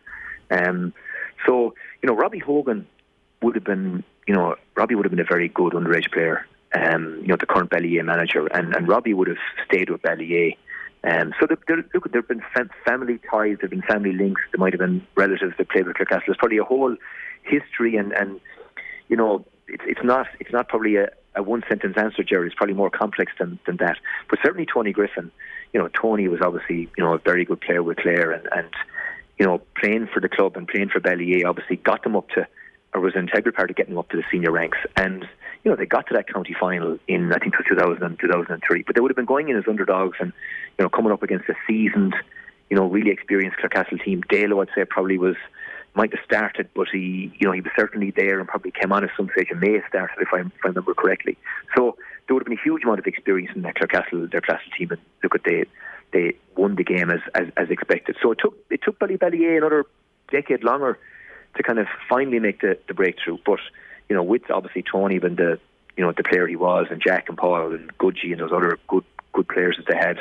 Um, 0.50 0.94
so 1.46 1.74
you 2.02 2.08
know, 2.08 2.16
Robbie 2.16 2.40
Hogan 2.40 2.88
would 3.42 3.56
have 3.56 3.66
been. 3.66 4.04
You 4.28 4.36
know, 4.36 4.56
Robbie 4.76 4.96
would 4.96 5.06
have 5.06 5.12
been 5.12 5.20
a 5.20 5.26
very 5.26 5.50
good 5.50 5.74
underage 5.74 6.12
player. 6.12 6.46
Um, 6.74 7.18
you 7.22 7.28
know, 7.28 7.36
the 7.36 7.46
current 7.46 7.70
Ballyea 7.70 8.06
manager, 8.06 8.48
and, 8.48 8.74
and 8.74 8.88
Robbie 8.88 9.14
would 9.14 9.28
have 9.28 9.40
stayed 9.66 9.90
with 9.90 10.02
Ballyea 10.04 10.56
um, 11.04 11.34
so 11.40 11.48
there, 11.48 11.58
there, 11.68 11.84
look, 11.94 12.12
there 12.12 12.22
have 12.22 12.28
been 12.28 12.44
family 12.86 13.20
ties, 13.30 13.58
there 13.58 13.64
have 13.64 13.72
been 13.72 13.82
family 13.82 14.14
links, 14.14 14.42
there 14.52 14.60
might 14.60 14.74
have 14.74 14.80
been 14.80 15.06
relatives 15.16 15.54
that 15.58 15.70
played 15.70 15.88
with 15.88 15.96
Clarecastle. 15.96 16.28
There's 16.28 16.38
probably 16.38 16.60
a 16.60 16.64
whole 16.64 16.96
history, 17.44 17.96
and, 17.96 18.12
and 18.14 18.40
you 19.08 19.18
know, 19.18 19.44
it's, 19.68 19.84
it's 19.88 20.04
not 20.04 20.28
it's 20.40 20.52
not 20.52 20.68
probably 20.68 20.98
a, 20.98 21.10
a 21.36 21.42
one 21.42 21.64
sentence 21.68 21.96
answer, 21.98 22.24
Jerry. 22.24 22.48
It's 22.48 22.56
probably 22.56 22.76
more 22.76 22.92
complex 22.92 23.32
than, 23.40 23.58
than 23.66 23.78
that. 23.78 23.98
But 24.30 24.40
certainly 24.44 24.68
Tony 24.72 24.92
Griffin, 24.92 25.32
you 25.74 25.80
know, 25.80 25.90
Tony 25.90 26.28
was 26.28 26.42
obviously 26.42 26.90
you 26.98 27.04
know 27.04 27.16
a 27.16 27.20
very 27.20 27.46
good 27.46 27.62
player 27.62 27.82
with 27.82 27.98
Clare, 27.98 28.32
and, 28.32 28.48
and 28.52 28.70
you 29.40 29.46
know 29.46 29.60
playing 29.82 30.08
for 30.14 30.20
the 30.20 30.30
club 30.30 30.56
and 30.56 30.68
playing 30.68 30.90
for 30.90 31.00
Ballyea 31.00 31.46
obviously 31.48 31.78
got 31.78 32.04
them 32.04 32.16
up 32.16 32.30
to, 32.30 32.48
or 32.94 33.02
was 33.02 33.14
an 33.16 33.22
integral 33.22 33.56
part 33.56 33.70
of 33.70 33.76
getting 33.76 33.94
them 33.94 34.00
up 34.00 34.10
to 34.10 34.18
the 34.18 34.24
senior 34.32 34.52
ranks, 34.52 34.78
and 34.98 35.26
you 35.64 35.70
know, 35.70 35.78
they 35.78 35.86
got 35.86 36.08
to 36.08 36.14
that 36.16 36.28
county 36.28 36.56
final 36.60 36.98
in, 37.08 37.32
I 37.32 37.38
think 37.38 37.54
it 37.54 37.60
was 37.60 37.68
2000 37.70 38.18
2003, 38.20 38.84
but 38.84 38.96
they 38.96 39.02
would 39.02 39.12
have 39.12 39.16
been 39.16 39.26
going 39.26 39.50
in 39.50 39.58
as 39.58 39.64
underdogs 39.68 40.18
and, 40.20 40.34
you 40.78 40.84
know, 40.84 40.90
coming 40.90 41.12
up 41.12 41.22
against 41.22 41.50
a 41.50 41.54
seasoned, 41.68 42.16
you 42.70 42.78
know, 42.78 42.88
really 42.88 43.12
experienced 43.12 43.60
Clarecastle 43.60 44.04
team. 44.04 44.24
Dalo, 44.24 44.62
I'd 44.62 44.74
say, 44.74 44.86
probably 44.86 45.18
was, 45.18 45.36
might 45.94 46.12
have 46.14 46.24
started, 46.26 46.70
but 46.74 46.88
he, 46.92 47.32
you 47.38 47.48
know, 47.48 47.52
he 47.52 47.62
was 47.62 47.72
certainly 47.78 48.12
there 48.12 48.40
and 48.40 48.48
probably 48.48 48.72
came 48.72 48.92
on 48.92 49.04
at 49.04 49.12
some 49.16 49.30
stage 49.34 49.50
and 49.52 49.60
may 49.60 49.74
have 49.74 49.84
started, 49.88 50.16
if 50.20 50.30
I, 50.34 50.40
if 50.40 50.52
I 50.64 50.70
remember 50.70 50.96
correctly. 50.96 51.38
So 51.76 51.98
there 52.26 52.34
would 52.34 52.42
have 52.42 52.50
been 52.50 52.58
a 52.58 52.64
huge 52.64 52.84
amount 52.84 53.00
of 53.00 53.06
experience 53.06 53.52
in 53.56 53.62
that 53.62 53.76
Clarecastle, 53.76 54.32
their 54.32 54.42
Clarecastle 54.42 54.78
team, 54.78 54.92
and 54.92 55.02
look 55.22 55.36
at 55.36 55.44
they, 55.44 55.66
they 56.12 56.36
won 56.56 56.76
the 56.76 56.84
game 56.84 57.12
as, 57.12 57.20
as, 57.36 57.50
as 57.56 57.70
expected. 57.70 58.18
So 58.22 58.32
it 58.32 58.40
took, 58.42 58.58
it 58.72 58.82
took 58.84 58.98
Ballyballyea 58.98 59.58
another 59.58 59.86
decade 60.32 60.64
longer 60.64 60.98
to 61.56 61.64
kind 61.64 61.80
of 61.80 61.88
finally 62.10 62.40
make 62.40 62.62
the, 62.62 62.78
the 62.88 62.94
breakthrough, 62.94 63.38
but 63.46 63.60
you 64.10 64.16
know, 64.16 64.24
with 64.24 64.50
obviously 64.50 64.84
Tony 64.84 65.20
being 65.20 65.36
the 65.36 65.60
you 65.98 66.04
know 66.04 66.12
the 66.12 66.24
player 66.24 66.48
he 66.48 66.56
was, 66.56 66.88
and 66.90 67.02
Jack 67.02 67.30
and 67.30 67.38
Paul 67.38 67.74
and 67.74 67.96
Gudgie 67.98 68.32
and 68.32 68.40
those 68.40 68.52
other 68.52 68.78
good 68.88 69.04
good 69.34 69.48
players 69.48 69.78
that 69.78 69.88
they 69.88 69.98
had, 69.98 70.18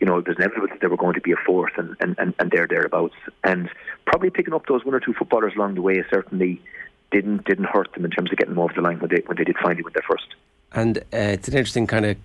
you 0.00 0.06
know, 0.06 0.20
there's 0.20 0.36
inevitable 0.36 0.68
that 0.68 0.80
they 0.80 0.86
were 0.86 0.96
going 0.96 1.14
to 1.14 1.20
be 1.20 1.32
a 1.32 1.36
force 1.36 1.72
and 1.76 1.96
and 2.00 2.14
and, 2.18 2.34
and 2.38 2.50
there 2.50 2.66
thereabouts, 2.66 3.14
and 3.44 3.68
probably 4.06 4.30
picking 4.30 4.54
up 4.54 4.66
those 4.66 4.84
one 4.84 4.94
or 4.94 5.00
two 5.00 5.14
footballers 5.14 5.54
along 5.56 5.74
the 5.74 5.82
way 5.82 6.02
certainly 6.10 6.60
didn't 7.10 7.44
didn't 7.44 7.66
hurt 7.66 7.92
them 7.94 8.04
in 8.04 8.10
terms 8.10 8.32
of 8.32 8.38
getting 8.38 8.54
them 8.54 8.62
over 8.62 8.72
the 8.74 8.80
line 8.80 8.98
when 8.98 9.10
they 9.10 9.22
when 9.26 9.36
they 9.36 9.44
did 9.44 9.56
finally 9.62 9.82
win 9.82 9.92
their 9.92 10.04
first. 10.08 10.34
And 10.72 10.98
uh, 10.98 11.02
it's 11.12 11.48
an 11.48 11.54
interesting 11.54 11.86
kind 11.86 12.06
of 12.06 12.16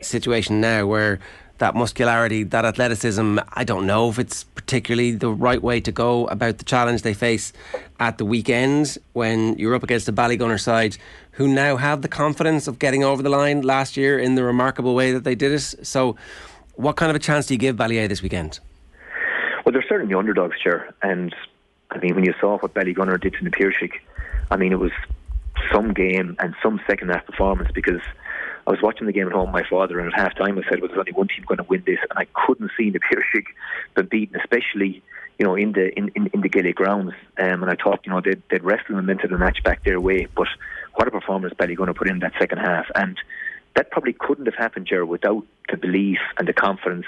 situation 0.00 0.60
now 0.60 0.86
where 0.86 1.20
that 1.58 1.74
muscularity, 1.74 2.42
that 2.44 2.64
athleticism. 2.64 3.38
I 3.52 3.64
don't 3.64 3.86
know 3.86 4.08
if 4.08 4.18
it's 4.18 4.44
particularly 4.44 5.12
the 5.12 5.30
right 5.30 5.62
way 5.62 5.80
to 5.80 5.92
go 5.92 6.26
about 6.26 6.58
the 6.58 6.64
challenge 6.64 7.02
they 7.02 7.14
face 7.14 7.52
at 7.98 8.18
the 8.18 8.24
weekend 8.24 8.98
when 9.12 9.56
you're 9.58 9.74
up 9.74 9.82
against 9.82 10.06
the 10.06 10.12
Ballygunner 10.12 10.60
side 10.60 10.96
who 11.32 11.48
now 11.48 11.76
have 11.76 12.02
the 12.02 12.08
confidence 12.08 12.66
of 12.66 12.78
getting 12.78 13.04
over 13.04 13.22
the 13.22 13.28
line 13.28 13.62
last 13.62 13.96
year 13.96 14.18
in 14.18 14.34
the 14.34 14.42
remarkable 14.42 14.94
way 14.94 15.12
that 15.12 15.24
they 15.24 15.34
did 15.34 15.52
it. 15.52 15.60
So, 15.60 16.16
what 16.76 16.96
kind 16.96 17.10
of 17.10 17.16
a 17.16 17.18
chance 17.18 17.46
do 17.46 17.54
you 17.54 17.58
give 17.58 17.76
Ballyea 17.76 18.08
this 18.08 18.22
weekend? 18.22 18.60
Well, 19.64 19.72
they're 19.72 19.84
certainly 19.88 20.14
underdogs, 20.14 20.58
Chair. 20.58 20.94
And 21.02 21.34
I 21.90 21.98
mean, 21.98 22.14
when 22.14 22.24
you 22.24 22.34
saw 22.40 22.58
what 22.58 22.74
Ballygunner 22.74 23.20
did 23.20 23.34
to 23.34 23.44
the 23.44 23.50
Piarsaigh, 23.50 24.00
I 24.50 24.56
mean, 24.56 24.72
it 24.72 24.78
was 24.78 24.92
some 25.72 25.92
game 25.92 26.36
and 26.38 26.54
some 26.62 26.80
second 26.86 27.10
half 27.10 27.26
performance 27.26 27.70
because 27.74 28.00
I 28.66 28.70
was 28.70 28.82
watching 28.82 29.06
the 29.06 29.12
game 29.12 29.26
at 29.26 29.32
home 29.32 29.52
with 29.52 29.64
my 29.64 29.68
father, 29.68 30.00
and 30.00 30.12
at 30.12 30.18
half 30.18 30.34
time 30.34 30.58
I 30.58 30.62
said, 30.68 30.80
well, 30.80 30.88
there's 30.88 30.98
only 30.98 31.12
one 31.12 31.28
team 31.28 31.44
going 31.46 31.58
to 31.58 31.64
win 31.64 31.84
this, 31.86 31.98
and 32.10 32.18
I 32.18 32.26
couldn't 32.46 32.70
see 32.76 32.90
the 32.90 33.00
Piarsaigh 33.00 33.46
been 33.94 34.06
beaten, 34.06 34.40
especially 34.40 35.02
you 35.38 35.46
know 35.46 35.54
in 35.54 35.72
the 35.72 35.96
in, 35.96 36.10
in, 36.14 36.30
in 36.32 36.40
the 36.40 36.48
Gaelic 36.48 36.76
grounds. 36.76 37.12
Um, 37.38 37.62
and 37.62 37.70
I 37.70 37.76
thought, 37.76 38.00
you 38.04 38.12
know, 38.12 38.20
they'd, 38.20 38.42
they'd 38.50 38.64
wrestle 38.64 38.96
them 38.96 39.10
into 39.10 39.28
the 39.28 39.38
match 39.38 39.62
back 39.62 39.84
their 39.84 40.00
way, 40.00 40.26
but 40.34 40.48
what 40.94 41.08
a 41.08 41.10
performance 41.10 41.54
Ballygunner 41.54 41.94
put 41.94 42.08
in 42.08 42.18
that 42.20 42.32
second 42.38 42.58
half, 42.58 42.86
and 42.94 43.18
that 43.74 43.90
probably 43.90 44.14
couldn't 44.14 44.46
have 44.46 44.54
happened, 44.54 44.86
Ger, 44.86 45.04
without 45.04 45.44
the 45.70 45.76
belief 45.76 46.18
and 46.38 46.48
the 46.48 46.54
confidence 46.54 47.06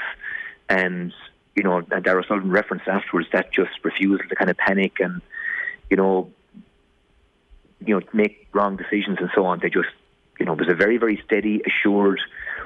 and 0.69 1.13
you 1.59 1.65
know, 1.65 1.79
and 1.91 2.05
Darragh 2.05 2.27
Sullivan 2.29 2.53
referenced 2.53 2.87
afterwards 2.87 3.29
that 3.33 3.53
just 3.53 3.71
refusal 3.83 4.25
to 4.29 4.35
kind 4.37 4.49
of 4.49 4.57
panic 4.57 5.01
and, 5.01 5.21
you 5.91 5.97
know, 5.97 6.31
you 7.85 7.99
know, 7.99 8.07
make 8.13 8.47
wrong 8.53 8.77
decisions 8.77 9.19
and 9.21 9.29
so 9.35 9.45
on. 9.45 9.59
They 9.59 9.69
just 9.69 9.89
you 10.39 10.47
know, 10.47 10.53
it 10.53 10.59
was 10.59 10.69
a 10.69 10.75
very, 10.75 10.99
very 10.99 11.21
steady, 11.25 11.63
assured, 11.67 12.21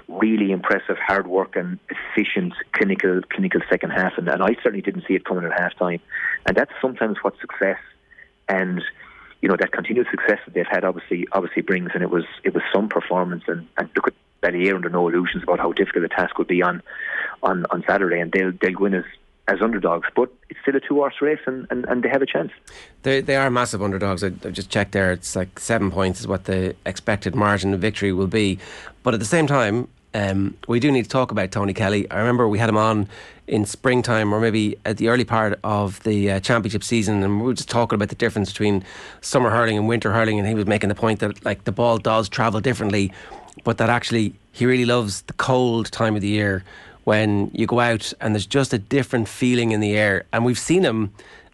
really 0.08 0.52
impressive, 0.52 0.96
hard 0.98 1.26
work 1.26 1.56
and 1.56 1.78
efficient 1.88 2.52
clinical 2.72 3.20
clinical 3.30 3.60
second 3.70 3.90
half, 3.90 4.12
and, 4.18 4.28
and 4.28 4.42
I 4.42 4.54
certainly 4.62 4.82
didn't 4.82 5.04
see 5.08 5.14
it 5.14 5.24
coming 5.24 5.44
at 5.44 5.58
half 5.58 5.76
time. 5.76 6.00
And 6.46 6.56
that's 6.56 6.72
sometimes 6.80 7.18
what 7.22 7.34
success 7.40 7.78
and 8.48 8.82
you 9.40 9.48
know 9.48 9.56
that 9.58 9.72
continued 9.72 10.06
success 10.10 10.38
that 10.44 10.54
they've 10.54 10.66
had 10.70 10.84
obviously 10.84 11.26
obviously 11.32 11.62
brings, 11.62 11.90
and 11.94 12.02
it 12.02 12.10
was 12.10 12.24
it 12.44 12.54
was 12.54 12.62
some 12.72 12.88
performance. 12.88 13.44
And, 13.48 13.66
and 13.76 13.88
look 13.96 14.08
at 14.08 14.14
Ballyea 14.42 14.74
under 14.74 14.88
no 14.88 15.08
illusions 15.08 15.42
about 15.42 15.58
how 15.58 15.72
difficult 15.72 16.02
the 16.02 16.08
task 16.08 16.38
would 16.38 16.48
be 16.48 16.62
on 16.62 16.82
on 17.42 17.66
on 17.70 17.84
Saturday, 17.88 18.20
and 18.20 18.30
they'll 18.32 18.52
they'll 18.60 18.78
win 18.78 18.94
as 18.94 19.04
as 19.48 19.60
underdogs, 19.60 20.08
but 20.14 20.32
it's 20.48 20.60
still 20.62 20.76
a 20.76 20.80
two 20.80 20.94
horse 20.94 21.20
race 21.20 21.40
and, 21.46 21.66
and, 21.70 21.84
and 21.86 22.02
they 22.02 22.08
have 22.08 22.22
a 22.22 22.26
chance. 22.26 22.52
They, 23.02 23.20
they 23.20 23.36
are 23.36 23.50
massive 23.50 23.82
underdogs. 23.82 24.22
I, 24.22 24.30
have 24.30 24.52
just 24.52 24.70
checked 24.70 24.92
there. 24.92 25.12
It's 25.12 25.34
like 25.34 25.58
seven 25.58 25.90
points 25.90 26.20
is 26.20 26.28
what 26.28 26.44
the 26.44 26.76
expected 26.86 27.34
margin 27.34 27.74
of 27.74 27.80
victory 27.80 28.12
will 28.12 28.28
be. 28.28 28.58
But 29.02 29.14
at 29.14 29.20
the 29.20 29.26
same 29.26 29.46
time, 29.46 29.88
um, 30.14 30.56
we 30.68 30.78
do 30.78 30.92
need 30.92 31.04
to 31.04 31.08
talk 31.08 31.30
about 31.30 31.50
Tony 31.50 31.72
Kelly. 31.72 32.08
I 32.10 32.18
remember 32.18 32.46
we 32.46 32.58
had 32.58 32.68
him 32.68 32.76
on 32.76 33.08
in 33.46 33.64
springtime 33.64 34.32
or 34.32 34.40
maybe 34.40 34.76
at 34.84 34.98
the 34.98 35.08
early 35.08 35.24
part 35.24 35.58
of 35.64 36.02
the 36.04 36.32
uh, 36.32 36.40
championship 36.40 36.84
season, 36.84 37.22
and 37.22 37.40
we 37.40 37.46
were 37.46 37.54
just 37.54 37.70
talking 37.70 37.96
about 37.96 38.10
the 38.10 38.14
difference 38.14 38.52
between 38.52 38.84
summer 39.22 39.50
hurling 39.50 39.76
and 39.76 39.88
winter 39.88 40.12
hurling, 40.12 40.38
and 40.38 40.46
he 40.46 40.54
was 40.54 40.66
making 40.66 40.88
the 40.88 40.94
point 40.94 41.20
that 41.20 41.44
like 41.44 41.64
the 41.64 41.72
ball 41.72 41.98
does 41.98 42.28
travel 42.28 42.60
differently, 42.60 43.12
but 43.64 43.78
that 43.78 43.88
actually 43.88 44.34
he 44.52 44.66
really 44.66 44.84
loves 44.84 45.22
the 45.22 45.32
cold 45.34 45.90
time 45.90 46.14
of 46.14 46.20
the 46.20 46.28
year 46.28 46.62
when 47.04 47.50
you 47.52 47.66
go 47.66 47.80
out 47.80 48.12
and 48.20 48.34
there's 48.34 48.46
just 48.46 48.72
a 48.72 48.78
different 48.78 49.28
feeling 49.28 49.72
in 49.72 49.80
the 49.80 49.96
air. 49.96 50.24
And 50.32 50.44
we've 50.44 50.58
seen 50.58 50.84
him 50.84 51.12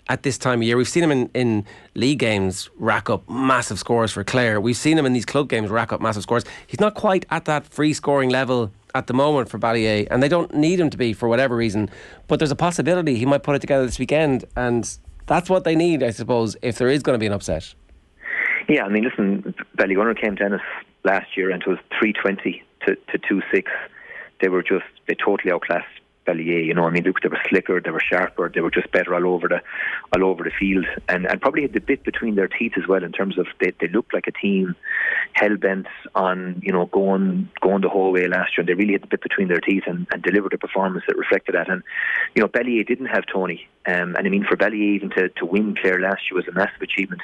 at 0.09 0.23
this 0.23 0.39
time 0.39 0.61
of 0.61 0.63
year. 0.65 0.77
We've 0.77 0.89
seen 0.89 1.05
him 1.05 1.11
in, 1.11 1.31
in 1.35 1.67
league 1.95 2.19
games 2.19 2.71
rack 2.79 3.11
up 3.11 3.29
massive 3.29 3.79
scores 3.79 4.13
for 4.13 4.25
Clare. 4.25 4.61
We've 4.61 4.77
seen 4.77 4.99
him 4.99 5.07
in 5.07 5.13
these 5.13 5.27
club 5.27 5.49
games 5.49 5.71
rack 5.71 5.93
up 5.93 6.01
massive 6.01 6.23
scores. 6.23 6.45
He's 6.67 6.81
not 6.81 6.95
quite 6.95 7.27
at 7.31 7.45
that 7.47 7.67
free 7.67 7.93
scoring 7.93 8.31
level 8.31 8.71
at 8.95 9.07
the 9.07 9.15
moment 9.15 9.49
for 9.49 9.59
Ballyea, 9.59 10.09
and 10.11 10.23
they 10.23 10.29
don't 10.29 10.55
need 10.55 10.81
him 10.81 10.89
to 10.91 10.97
be 10.97 11.13
for 11.13 11.29
whatever 11.29 11.55
reason. 11.55 11.91
But 12.27 12.39
there's 12.39 12.51
a 12.51 12.57
possibility 12.57 13.17
he 13.17 13.27
might 13.27 13.43
put 13.43 13.55
it 13.55 13.61
together 13.61 13.85
this 13.85 13.99
weekend, 13.99 14.47
and 14.57 14.99
that's 15.27 15.51
what 15.51 15.65
they 15.65 15.77
need, 15.77 16.03
I 16.03 16.11
suppose, 16.11 16.57
if 16.63 16.79
there 16.79 16.89
is 16.89 17.03
going 17.03 17.15
to 17.15 17.19
be 17.19 17.27
an 17.27 17.33
upset. 17.33 17.75
Yeah, 18.67 18.85
I 18.85 18.89
mean, 18.89 19.05
listen, 19.05 19.55
Ballygunner 19.77 20.19
came 20.19 20.37
to 20.37 20.55
us 20.55 20.61
last 21.05 21.37
year 21.37 21.51
and 21.51 21.63
it 21.63 21.69
was 21.69 21.79
320 21.99 22.63
to, 22.87 22.97
to 23.13 23.19
2 23.29 23.43
6 23.53 23.71
they 24.41 24.49
were 24.49 24.63
just 24.63 24.85
they 25.09 25.15
totally 25.15 25.53
outclassed 25.53 25.87
Ballyea. 26.29 26.65
You 26.65 26.75
know, 26.75 26.85
I 26.85 26.91
mean, 26.91 27.05
look, 27.05 27.21
they 27.23 27.29
were 27.29 27.41
slicker, 27.49 27.81
they 27.81 27.91
were 27.91 28.01
sharper, 28.01 28.51
they 28.55 28.61
were 28.61 28.71
just 28.71 28.93
better 28.93 29.15
all 29.15 29.35
over 29.35 29.49
the 29.49 29.61
all 30.15 30.29
over 30.29 30.45
the 30.45 30.51
field, 30.51 30.87
and 31.09 31.27
and 31.27 31.41
probably 31.41 31.63
had 31.63 31.73
the 31.73 31.81
bit 31.81 32.05
between 32.05 32.35
their 32.35 32.49
teeth 32.49 32.73
as 32.77 32.87
well 32.87 33.03
in 33.03 33.13
terms 33.13 33.39
of 33.39 33.47
they 33.61 33.73
they 33.81 33.89
looked 33.89 34.13
like 34.13 34.27
a 34.27 34.33
team 34.33 34.77
hell 35.33 35.57
bent 35.57 35.87
on 36.15 36.61
you 36.63 36.73
know 36.73 36.87
going 36.87 37.49
going 37.61 37.81
the 37.81 37.89
whole 37.89 38.13
way 38.13 38.29
last 38.29 38.57
year, 38.57 38.61
and 38.61 38.69
they 38.69 38.75
really 38.75 38.93
had 38.93 39.03
the 39.03 39.07
bit 39.07 39.23
between 39.23 39.49
their 39.49 39.61
teeth 39.61 39.85
and, 39.87 40.07
and 40.13 40.23
delivered 40.23 40.53
a 40.53 40.59
performance 40.59 41.05
that 41.09 41.17
reflected 41.17 41.55
that. 41.55 41.71
And 41.71 41.83
you 42.35 42.43
know, 42.43 42.49
Ballyea 42.49 42.87
didn't 42.87 43.07
have 43.07 43.25
Tony, 43.33 43.67
um, 43.87 44.15
and 44.17 44.27
I 44.27 44.29
mean 44.29 44.45
for 44.45 44.57
Ballyea 44.57 44.95
even 44.97 45.11
to 45.11 45.31
to 45.31 45.47
win 45.47 45.75
Clare 45.75 46.01
last 46.01 46.31
year 46.31 46.37
was 46.37 46.49
a 46.49 46.53
massive 46.53 46.83
achievement. 46.83 47.23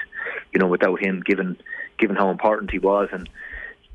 You 0.53 0.61
know, 0.61 0.67
without 0.67 1.01
him, 1.01 1.23
given 1.25 1.57
given 1.99 2.17
how 2.17 2.31
important 2.31 2.71
he 2.71 2.79
was, 2.79 3.09
and 3.13 3.29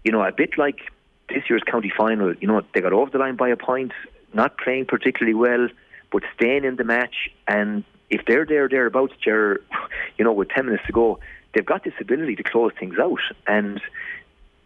you 0.03 0.12
know, 0.12 0.24
a 0.24 0.31
bit 0.31 0.58
like 0.58 0.91
this 1.29 1.50
year's 1.50 1.63
county 1.63 1.91
final, 1.95 2.33
you 2.36 2.48
know, 2.48 2.62
they 2.74 2.81
got 2.81 2.93
over 2.93 3.09
the 3.09 3.17
line 3.17 3.36
by 3.36 3.50
a 3.50 3.57
point, 3.57 3.91
not 4.33 4.57
playing 4.57 4.86
particularly 4.86 5.33
well, 5.33 5.69
but 6.12 6.24
staying 6.36 6.63
in 6.63 6.75
the 6.75 6.83
match. 6.83 7.29
And 7.48 7.83
if 8.09 8.25
they're 8.25 8.45
there, 8.45 8.67
thereabouts, 8.67 9.13
Ger, 9.24 9.62
you 10.17 10.25
know, 10.25 10.33
with 10.33 10.50
10 10.50 10.65
minutes 10.65 10.86
to 10.88 10.91
go, 10.91 11.19
they've 11.53 11.65
got 11.65 11.83
this 11.83 11.93
ability 12.00 12.36
to 12.36 12.43
close 12.43 12.71
things 12.79 12.98
out. 13.00 13.19
And, 13.48 13.81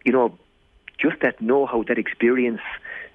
you 0.04 0.12
know, 0.12 0.38
just 0.98 1.20
that 1.22 1.40
know 1.40 1.66
how, 1.66 1.82
that 1.84 1.98
experience, 1.98 2.60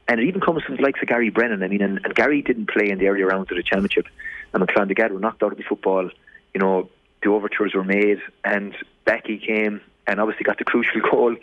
and 0.07 0.19
it 0.19 0.27
even 0.27 0.41
comes 0.41 0.63
from 0.63 0.75
the 0.77 0.81
likes 0.81 1.01
of 1.01 1.07
Gary 1.07 1.29
Brennan. 1.29 1.63
I 1.63 1.67
mean, 1.67 1.81
and, 1.81 1.99
and 2.03 2.15
Gary 2.15 2.41
didn't 2.41 2.69
play 2.69 2.89
in 2.89 2.99
the 2.99 3.07
earlier 3.07 3.27
rounds 3.27 3.51
of 3.51 3.57
the 3.57 3.63
championship, 3.63 4.07
and 4.53 4.67
Clondegad 4.67 5.11
were 5.11 5.19
knocked 5.19 5.43
out 5.43 5.51
of 5.51 5.57
the 5.57 5.63
football. 5.63 6.09
You 6.53 6.59
know, 6.59 6.89
the 7.21 7.29
overtures 7.29 7.73
were 7.73 7.83
made, 7.83 8.19
and 8.43 8.75
Becky 9.05 9.37
came 9.37 9.81
and 10.07 10.19
obviously 10.19 10.43
got 10.43 10.57
the 10.57 10.63
crucial 10.63 11.01
goal, 11.11 11.35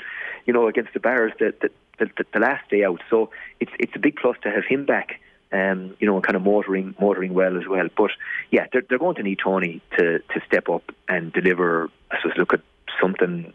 you 0.46 0.52
know, 0.52 0.66
against 0.68 0.92
the 0.92 1.00
Bears 1.00 1.32
that, 1.38 1.60
that 1.60 1.72
the, 1.98 2.06
the, 2.16 2.24
the 2.32 2.40
last 2.40 2.68
day 2.70 2.84
out. 2.84 3.00
So 3.10 3.30
it's 3.60 3.72
it's 3.78 3.92
a 3.94 3.98
big 3.98 4.16
plus 4.16 4.36
to 4.42 4.50
have 4.50 4.64
him 4.64 4.84
back. 4.84 5.20
Um, 5.52 5.96
you 6.00 6.06
know, 6.06 6.20
kind 6.20 6.36
of 6.36 6.42
motoring 6.42 6.94
motoring 7.00 7.32
well 7.32 7.56
as 7.56 7.66
well. 7.68 7.88
But 7.96 8.10
yeah, 8.50 8.66
they're 8.72 8.82
they're 8.88 8.98
going 8.98 9.16
to 9.16 9.22
need 9.22 9.38
Tony 9.42 9.80
to 9.98 10.18
to 10.18 10.40
step 10.46 10.68
up 10.68 10.82
and 11.08 11.32
deliver. 11.32 11.88
I 12.10 12.20
suppose 12.20 12.36
look 12.36 12.54
at 12.54 12.60
something, 13.00 13.52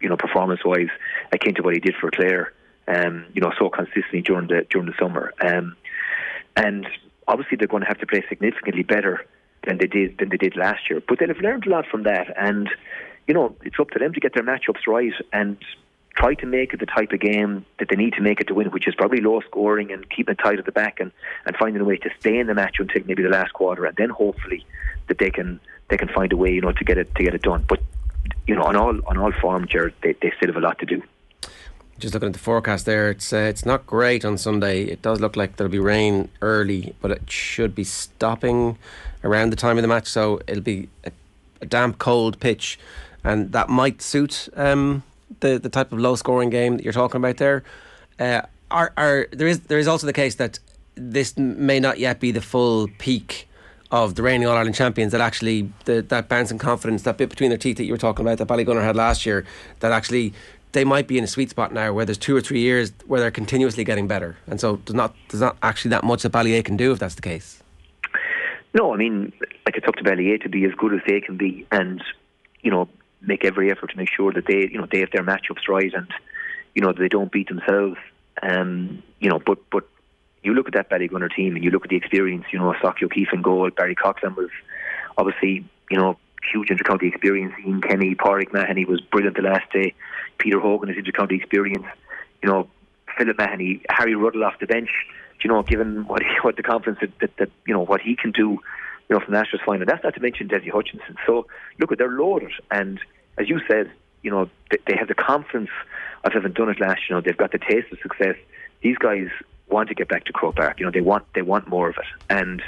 you 0.00 0.08
know, 0.08 0.16
performance 0.16 0.64
wise 0.64 0.88
akin 1.32 1.54
to 1.56 1.62
what 1.62 1.74
he 1.74 1.80
did 1.80 1.94
for 2.00 2.10
Clare. 2.10 2.52
Um, 2.88 3.26
you 3.32 3.40
know, 3.40 3.52
so 3.58 3.68
consistently 3.68 4.22
during 4.22 4.48
the 4.48 4.66
during 4.68 4.86
the 4.86 4.94
summer. 4.98 5.32
Um, 5.40 5.76
and 6.56 6.86
obviously 7.28 7.56
they're 7.56 7.68
going 7.68 7.82
to 7.82 7.88
have 7.88 7.98
to 8.00 8.06
play 8.06 8.24
significantly 8.28 8.82
better 8.82 9.24
than 9.66 9.78
they 9.78 9.86
did 9.86 10.18
than 10.18 10.30
they 10.30 10.36
did 10.36 10.56
last 10.56 10.90
year. 10.90 11.00
But 11.06 11.18
they'll 11.18 11.28
have 11.28 11.38
learned 11.38 11.66
a 11.66 11.70
lot 11.70 11.86
from 11.86 12.02
that, 12.04 12.34
and 12.36 12.68
you 13.26 13.34
know, 13.34 13.54
it's 13.62 13.78
up 13.78 13.90
to 13.90 13.98
them 13.98 14.12
to 14.12 14.20
get 14.20 14.34
their 14.34 14.42
matchups 14.42 14.86
right 14.88 15.12
and 15.32 15.56
try 16.20 16.34
to 16.34 16.46
make 16.46 16.74
it 16.74 16.80
the 16.80 16.86
type 16.86 17.12
of 17.12 17.20
game 17.20 17.64
that 17.78 17.88
they 17.88 17.96
need 17.96 18.12
to 18.12 18.20
make 18.20 18.40
it 18.40 18.46
to 18.48 18.54
win, 18.54 18.68
which 18.68 18.86
is 18.86 18.94
probably 18.94 19.20
low 19.22 19.40
scoring 19.40 19.90
and 19.90 20.08
keeping 20.10 20.32
it 20.32 20.38
tight 20.38 20.58
at 20.58 20.66
the 20.66 20.72
back 20.72 21.00
and, 21.00 21.10
and 21.46 21.56
finding 21.56 21.80
a 21.80 21.84
way 21.84 21.96
to 21.96 22.10
stay 22.20 22.38
in 22.38 22.46
the 22.46 22.54
match 22.54 22.76
until 22.78 23.02
maybe 23.06 23.22
the 23.22 23.30
last 23.30 23.54
quarter, 23.54 23.86
and 23.86 23.96
then 23.96 24.10
hopefully 24.10 24.64
that 25.08 25.18
they 25.18 25.30
can 25.30 25.58
they 25.88 25.96
can 25.96 26.08
find 26.08 26.32
a 26.32 26.36
way, 26.36 26.52
you 26.52 26.60
know, 26.60 26.72
to 26.72 26.84
get 26.84 26.98
it 26.98 27.12
to 27.14 27.24
get 27.24 27.34
it 27.34 27.42
done. 27.42 27.64
But 27.66 27.80
you 28.46 28.54
know, 28.54 28.64
on 28.64 28.76
all 28.76 28.98
on 29.06 29.16
all 29.16 29.32
forms, 29.40 29.68
Jared, 29.70 29.94
they, 30.02 30.12
they 30.20 30.30
still 30.36 30.48
have 30.48 30.56
a 30.56 30.60
lot 30.60 30.78
to 30.80 30.86
do. 30.86 31.02
Just 31.98 32.14
looking 32.14 32.28
at 32.28 32.32
the 32.34 32.38
forecast 32.38 32.84
there, 32.84 33.10
it's 33.10 33.32
uh, 33.32 33.48
it's 33.52 33.64
not 33.64 33.86
great 33.86 34.22
on 34.22 34.36
Sunday. 34.36 34.84
It 34.84 35.00
does 35.00 35.20
look 35.20 35.36
like 35.36 35.56
there'll 35.56 35.70
be 35.70 35.78
rain 35.78 36.28
early, 36.42 36.94
but 37.00 37.10
it 37.10 37.30
should 37.30 37.74
be 37.74 37.84
stopping 37.84 38.76
around 39.24 39.50
the 39.50 39.56
time 39.56 39.78
of 39.78 39.82
the 39.82 39.88
match. 39.88 40.06
So 40.06 40.40
it'll 40.46 40.62
be 40.62 40.90
a, 41.04 41.12
a 41.62 41.66
damp, 41.66 41.98
cold 41.98 42.40
pitch, 42.40 42.78
and 43.24 43.52
that 43.52 43.70
might 43.70 44.02
suit 44.02 44.50
um, 44.54 45.02
the, 45.38 45.58
the 45.58 45.68
type 45.68 45.92
of 45.92 45.98
low 45.98 46.16
scoring 46.16 46.50
game 46.50 46.76
that 46.76 46.84
you're 46.84 46.92
talking 46.92 47.16
about 47.16 47.36
there. 47.36 47.62
Uh, 48.18 48.42
are, 48.70 48.92
are 48.96 49.28
there 49.32 49.46
is 49.46 49.60
there 49.60 49.78
is 49.78 49.88
also 49.88 50.06
the 50.06 50.12
case 50.12 50.34
that 50.36 50.58
this 50.94 51.36
may 51.38 51.80
not 51.80 51.98
yet 51.98 52.20
be 52.20 52.30
the 52.32 52.40
full 52.40 52.88
peak 52.98 53.48
of 53.90 54.14
the 54.14 54.22
reigning 54.22 54.46
All 54.46 54.56
Ireland 54.56 54.74
champions. 54.74 55.12
That 55.12 55.20
actually 55.20 55.72
the, 55.84 56.02
that 56.02 56.28
bounce 56.28 56.50
and 56.50 56.60
confidence, 56.60 57.02
that 57.02 57.16
bit 57.16 57.30
between 57.30 57.50
their 57.50 57.58
teeth 57.58 57.76
that 57.78 57.84
you 57.84 57.92
were 57.92 57.98
talking 57.98 58.24
about 58.24 58.38
that 58.38 58.48
Ballygunner 58.48 58.82
had 58.82 58.96
last 58.96 59.26
year, 59.26 59.44
that 59.80 59.92
actually 59.92 60.32
they 60.72 60.84
might 60.84 61.08
be 61.08 61.18
in 61.18 61.24
a 61.24 61.26
sweet 61.26 61.50
spot 61.50 61.72
now 61.72 61.92
where 61.92 62.04
there's 62.04 62.18
two 62.18 62.36
or 62.36 62.40
three 62.40 62.60
years 62.60 62.92
where 63.06 63.20
they're 63.20 63.30
continuously 63.30 63.84
getting 63.84 64.06
better, 64.06 64.36
and 64.46 64.60
so 64.60 64.80
there's 64.86 64.94
not 64.94 65.14
there's 65.28 65.40
not 65.40 65.56
actually 65.62 65.90
that 65.90 66.04
much 66.04 66.22
that 66.22 66.32
Ballyea 66.32 66.64
can 66.64 66.76
do 66.76 66.92
if 66.92 66.98
that's 66.98 67.16
the 67.16 67.22
case. 67.22 67.62
No, 68.72 68.94
I 68.94 68.96
mean, 68.96 69.32
like 69.66 69.76
it's 69.76 69.86
up 69.88 69.96
to 69.96 70.04
Ballyea 70.04 70.40
to 70.42 70.48
be 70.48 70.64
as 70.64 70.72
good 70.74 70.94
as 70.94 71.00
they 71.06 71.20
can 71.20 71.36
be, 71.36 71.66
and 71.72 72.02
you 72.62 72.70
know, 72.70 72.88
make 73.20 73.44
every 73.44 73.70
effort 73.70 73.90
to 73.90 73.96
make 73.96 74.10
sure 74.10 74.32
that 74.32 74.46
they, 74.46 74.68
you 74.70 74.78
know, 74.78 74.86
they 74.90 75.00
have 75.00 75.10
their 75.12 75.24
matchups 75.24 75.68
right 75.68 75.92
and, 75.92 76.08
you 76.74 76.82
know, 76.82 76.92
they 76.92 77.08
don't 77.08 77.32
beat 77.32 77.48
themselves. 77.48 77.96
Um, 78.42 79.02
you 79.18 79.28
know, 79.28 79.38
but 79.38 79.58
but 79.70 79.86
you 80.42 80.54
look 80.54 80.66
at 80.66 80.74
that 80.74 80.88
Ballygunner 80.88 81.34
team 81.34 81.56
and 81.56 81.64
you 81.64 81.70
look 81.70 81.84
at 81.84 81.90
the 81.90 81.96
experience. 81.96 82.46
You 82.52 82.58
know, 82.58 82.72
Socky 82.82 83.02
O'Keeffe 83.04 83.32
and 83.32 83.44
goal. 83.44 83.68
Barry 83.70 83.94
Coughlin 83.94 84.36
was 84.36 84.50
obviously, 85.18 85.64
you 85.90 85.98
know, 85.98 86.16
huge 86.50 86.68
intercounty 86.68 87.08
experience. 87.08 87.52
Ian 87.66 87.82
Kenny, 87.82 88.14
Pádraig 88.14 88.52
Mahony 88.52 88.84
was 88.84 89.00
brilliant 89.00 89.36
the 89.36 89.42
last 89.42 89.70
day. 89.72 89.94
Peter 90.38 90.58
Hogan 90.58 90.88
is 90.88 90.96
intercounty 90.96 91.32
experience. 91.32 91.84
You 92.42 92.48
know, 92.48 92.68
Philip 93.18 93.36
Mahony, 93.36 93.82
Harry 93.90 94.14
Ruddle 94.14 94.44
off 94.44 94.58
the 94.58 94.66
bench. 94.66 94.90
You 95.42 95.50
know, 95.50 95.62
given 95.62 96.06
what 96.06 96.22
he, 96.22 96.28
what 96.42 96.56
the 96.56 96.62
confidence 96.62 96.98
that, 97.00 97.18
that, 97.20 97.36
that 97.36 97.50
you 97.66 97.74
know 97.74 97.84
what 97.84 98.00
he 98.00 98.16
can 98.16 98.30
do 98.30 98.58
you 99.10 99.18
know, 99.18 99.24
from 99.24 99.34
the 99.34 99.40
Nationals 99.40 99.62
final. 99.66 99.84
That's 99.84 100.04
not 100.04 100.14
to 100.14 100.20
mention 100.20 100.48
Dessie 100.48 100.70
Hutchinson. 100.70 101.16
So, 101.26 101.46
look, 101.80 101.96
they're 101.98 102.08
loaded. 102.08 102.52
And 102.70 103.00
as 103.38 103.48
you 103.48 103.60
said, 103.68 103.90
you 104.22 104.30
know, 104.30 104.48
they, 104.70 104.78
they 104.86 104.96
have 104.96 105.08
the 105.08 105.14
confidence 105.14 105.70
of 106.24 106.32
having 106.32 106.52
done 106.52 106.70
it 106.70 106.80
last 106.80 107.00
year. 107.10 107.20
They've 107.20 107.36
got 107.36 107.50
the 107.50 107.58
taste 107.58 107.92
of 107.92 107.98
success. 108.00 108.36
These 108.82 108.98
guys 108.98 109.26
want 109.68 109.88
to 109.88 109.94
get 109.96 110.08
back 110.08 110.24
to 110.26 110.32
Croke 110.32 110.56
Park. 110.56 110.78
You 110.78 110.86
know, 110.86 110.92
they 110.92 111.00
want 111.00 111.24
they 111.34 111.42
want 111.42 111.68
more 111.68 111.90
of 111.90 111.96
it. 111.98 112.06
And, 112.28 112.62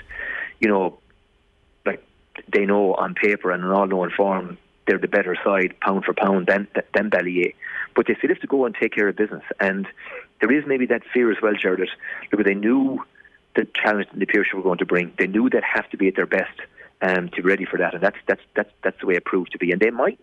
you 0.58 0.68
know, 0.68 0.98
like 1.86 2.04
they 2.52 2.66
know 2.66 2.94
on 2.94 3.14
paper 3.14 3.52
and 3.52 3.62
in 3.62 3.70
all 3.70 3.86
known 3.86 4.10
form 4.10 4.58
they're 4.88 4.98
the 4.98 5.06
better 5.06 5.36
side 5.44 5.78
pound 5.80 6.04
for 6.04 6.12
pound 6.12 6.48
than 6.48 6.66
than 6.92 7.08
Ballyea. 7.08 7.54
But 7.94 8.08
they 8.08 8.16
still 8.16 8.30
have 8.30 8.40
to 8.40 8.48
go 8.48 8.66
and 8.66 8.74
take 8.74 8.92
care 8.92 9.06
of 9.06 9.14
business. 9.14 9.44
And 9.60 9.86
there 10.40 10.50
is 10.50 10.64
maybe 10.66 10.86
that 10.86 11.02
fear 11.14 11.30
as 11.30 11.40
well, 11.40 11.54
Jared. 11.54 11.88
Look, 12.32 12.44
they 12.44 12.54
knew 12.54 13.04
the 13.54 13.66
challenge 13.74 14.08
that 14.10 14.18
the 14.18 14.26
Pearson 14.26 14.56
were 14.56 14.62
going 14.62 14.78
to 14.78 14.86
bring. 14.86 15.12
They 15.18 15.26
knew 15.26 15.48
they'd 15.50 15.62
have 15.62 15.88
to 15.90 15.96
be 15.96 16.08
at 16.08 16.16
their 16.16 16.26
best 16.26 16.58
um, 17.00 17.28
to 17.30 17.42
be 17.42 17.48
ready 17.48 17.64
for 17.64 17.78
that, 17.78 17.94
and 17.94 18.02
that's 18.02 18.16
that's 18.26 18.42
that's 18.54 18.70
that's 18.82 19.00
the 19.00 19.06
way 19.06 19.14
it 19.14 19.24
proved 19.24 19.52
to 19.52 19.58
be. 19.58 19.72
And 19.72 19.80
they 19.80 19.90
might 19.90 20.18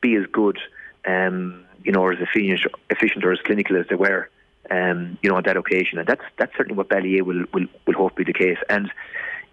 be 0.00 0.14
as 0.16 0.26
good, 0.26 0.58
um, 1.06 1.64
you 1.84 1.92
know, 1.92 2.00
or 2.00 2.12
as 2.12 2.20
efficient, 2.20 2.60
efficient 2.90 3.24
or 3.24 3.32
as 3.32 3.40
clinical 3.40 3.76
as 3.76 3.86
they 3.88 3.94
were, 3.94 4.28
um, 4.70 5.18
you 5.22 5.30
know, 5.30 5.36
on 5.36 5.42
that 5.44 5.56
occasion. 5.56 5.98
And 5.98 6.06
that's 6.06 6.24
that's 6.36 6.52
certainly 6.56 6.76
what 6.76 6.88
Ballyea 6.88 7.22
will 7.22 7.44
will 7.52 7.66
will 7.86 7.94
hope 7.94 8.16
be 8.16 8.24
the 8.24 8.32
case. 8.32 8.58
And 8.68 8.90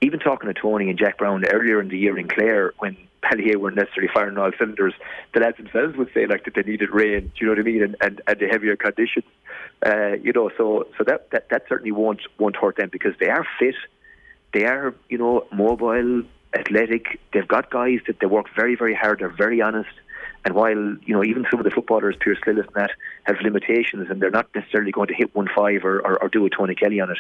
even 0.02 0.20
talking 0.20 0.52
to 0.52 0.60
Tony 0.60 0.90
and 0.90 0.98
Jack 0.98 1.18
Browne 1.18 1.46
earlier 1.46 1.82
in 1.82 1.90
the 1.90 1.98
year 1.98 2.18
in 2.18 2.28
Clare, 2.28 2.74
when 2.80 2.96
Ballyea 3.24 3.58
weren't 3.58 3.76
necessarily 3.76 4.12
firing 4.14 4.38
all 4.38 4.52
cylinders, 4.58 4.94
the 5.34 5.42
lads 5.42 5.58
themselves 5.58 5.98
would 5.98 6.12
say 6.14 6.26
like 6.26 6.46
that 6.46 6.56
they 6.56 6.62
needed 6.62 6.90
rain, 6.90 7.32
do 7.36 7.46
you 7.46 7.48
know 7.48 7.52
what 7.52 7.60
I 7.60 7.64
mean, 7.64 7.84
and 7.84 7.96
and, 8.02 8.22
and 8.28 8.40
the 8.40 8.48
heavier 8.48 8.76
conditions. 8.76 9.26
Uh, 9.86 10.14
you 10.22 10.32
know, 10.34 10.50
so 10.58 10.88
so 10.98 11.04
that, 11.06 11.30
that 11.32 11.50
that 11.50 11.64
certainly 11.68 11.92
won't 11.92 12.22
won't 12.38 12.56
hurt 12.56 12.78
them 12.78 12.90
because 12.92 13.14
they 13.20 13.30
are 13.30 13.46
fit, 13.60 13.76
they 14.54 14.66
are 14.66 14.94
you 15.10 15.18
know 15.18 15.46
mobile, 15.52 16.24
athletic. 16.54 17.20
They've 17.34 17.48
got 17.48 17.70
guys 17.70 18.00
that 18.08 18.20
they 18.20 18.28
work 18.28 18.48
very 18.56 18.76
very 18.76 18.96
hard. 18.96 19.20
They're 19.20 19.30
very 19.30 19.62
honest. 19.62 19.90
And 20.46 20.56
while 20.56 20.98
you 21.06 21.14
know 21.14 21.24
even 21.24 21.46
some 21.52 21.60
of 21.60 21.66
the 21.66 21.72
footballers, 21.72 22.16
Pierce 22.20 22.40
Lillis 22.48 22.68
and 22.68 22.76
that, 22.76 22.92
have 23.24 23.36
limitations, 23.44 24.10
and 24.10 24.22
they're 24.22 24.32
not 24.32 24.48
necessarily 24.56 24.92
going 24.92 25.08
to 25.08 25.14
hit 25.14 25.36
one 25.36 25.50
five 25.54 25.84
or, 25.84 26.00
or, 26.00 26.24
or 26.24 26.30
do 26.30 26.46
a 26.46 26.50
Tony 26.50 26.76
Kelly 26.76 27.02
on 27.02 27.12
it, 27.12 27.18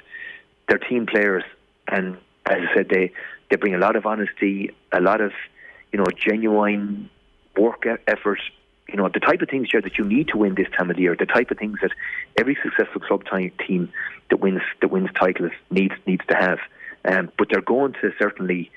they're 0.69 0.77
team 0.77 1.05
players, 1.05 1.43
and 1.87 2.17
as 2.49 2.57
I 2.69 2.75
said, 2.75 2.89
they 2.89 3.11
they 3.49 3.55
bring 3.55 3.73
a 3.73 3.77
lot 3.77 3.95
of 3.95 4.05
honesty, 4.05 4.71
a 4.91 4.99
lot 4.99 5.21
of 5.21 5.31
you 5.91 5.99
know 5.99 6.05
genuine 6.15 7.09
work 7.57 7.85
effort. 8.07 8.39
You 8.87 8.95
know 8.95 9.07
the 9.07 9.19
type 9.19 9.41
of 9.41 9.49
things 9.49 9.69
here 9.71 9.81
that 9.81 9.97
you 9.97 10.05
need 10.05 10.29
to 10.29 10.37
win 10.37 10.55
this 10.55 10.67
time 10.75 10.89
of 10.89 10.95
the 10.95 11.03
year. 11.03 11.15
The 11.17 11.25
type 11.25 11.51
of 11.51 11.57
things 11.57 11.77
that 11.81 11.91
every 12.37 12.57
successful 12.63 13.01
club 13.01 13.23
team 13.67 13.91
that 14.29 14.37
wins 14.37 14.61
that 14.81 14.89
wins 14.89 15.09
titles 15.17 15.51
needs 15.69 15.93
needs 16.05 16.25
to 16.27 16.35
have. 16.35 16.59
Um, 17.05 17.31
but 17.37 17.47
they're 17.49 17.61
going 17.61 17.93
to 18.01 18.11
certainly, 18.19 18.71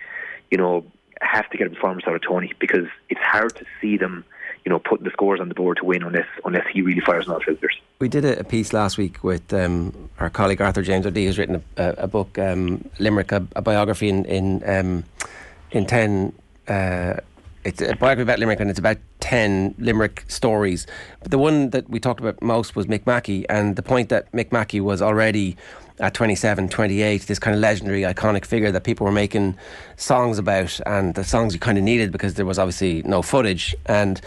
you 0.51 0.59
know, 0.59 0.85
have 1.21 1.49
to 1.51 1.59
get 1.59 1.67
a 1.67 1.71
performance 1.71 2.05
out 2.07 2.15
of 2.15 2.23
Tony 2.23 2.53
because 2.61 2.87
it's 3.09 3.21
hard 3.21 3.57
to 3.57 3.65
see 3.81 3.97
them 3.97 4.25
you 4.65 4.71
know, 4.71 4.79
putting 4.79 5.05
the 5.05 5.11
scores 5.11 5.41
on 5.41 5.49
the 5.49 5.55
board 5.55 5.79
to 5.79 5.85
win 5.85 6.03
unless 6.03 6.27
unless 6.45 6.67
he 6.73 6.83
really 6.83 7.01
fires 7.01 7.29
on 7.29 7.35
all 7.35 7.41
filters. 7.41 7.77
We 7.99 8.09
did 8.09 8.25
a, 8.25 8.45
piece 8.45 8.73
last 8.73 8.99
week 8.99 9.23
with 9.25 9.53
um, 9.53 10.11
our 10.19 10.31
colleague 10.31 10.61
Arthur 10.61 10.83
James 10.83 11.07
O'Dea, 11.07 11.27
who's 11.27 11.39
written 11.39 11.63
a, 11.77 11.95
a 11.99 12.07
book, 12.07 12.39
um, 12.39 12.89
Limerick, 12.99 13.33
a, 13.33 13.47
a, 13.57 13.63
biography 13.63 14.09
in 14.09 14.25
in 14.27 14.63
um, 14.69 15.05
in 15.71 15.87
ten. 15.87 16.33
Uh, 16.69 17.15
it's 17.65 17.81
a 17.81 17.95
biography 17.95 18.23
about 18.23 18.41
Limerick, 18.41 18.61
and 18.61 18.71
it's 18.71 18.79
about 18.79 18.99
ten 19.21 19.75
Limerick 19.79 20.25
stories. 20.29 20.87
But 21.21 21.31
the 21.31 21.39
one 21.39 21.71
that 21.71 21.89
we 21.89 22.01
talked 22.01 22.21
about 22.21 22.41
most 22.43 22.77
was 22.77 22.87
Mick 22.87 23.07
Mackey, 23.07 23.49
and 23.49 23.77
the 23.77 23.83
point 23.83 24.09
that 24.11 24.31
Mick 24.33 24.53
Mackey 24.53 24.81
was 24.81 25.01
already 25.01 25.57
at 26.01 26.15
27, 26.15 26.69
28, 26.69 27.23
this 27.23 27.39
kind 27.39 27.55
of 27.55 27.61
legendary, 27.61 28.01
iconic 28.03 28.45
figure 28.45 28.73
that 28.73 28.83
people 28.83 29.05
were 29.05 29.13
making 29.13 29.57
songs 29.97 30.39
about, 30.39 30.81
and 30.87 31.15
the 31.15 31.23
songs 31.23 31.55
you 31.55 31.61
kind 31.61 31.79
of 31.79 31.85
needed 31.85 32.11
because 32.11 32.35
there 32.35 32.47
was 32.47 32.59
obviously 32.59 33.03
no 33.03 33.23
footage. 33.23 33.77
And 33.87 34.21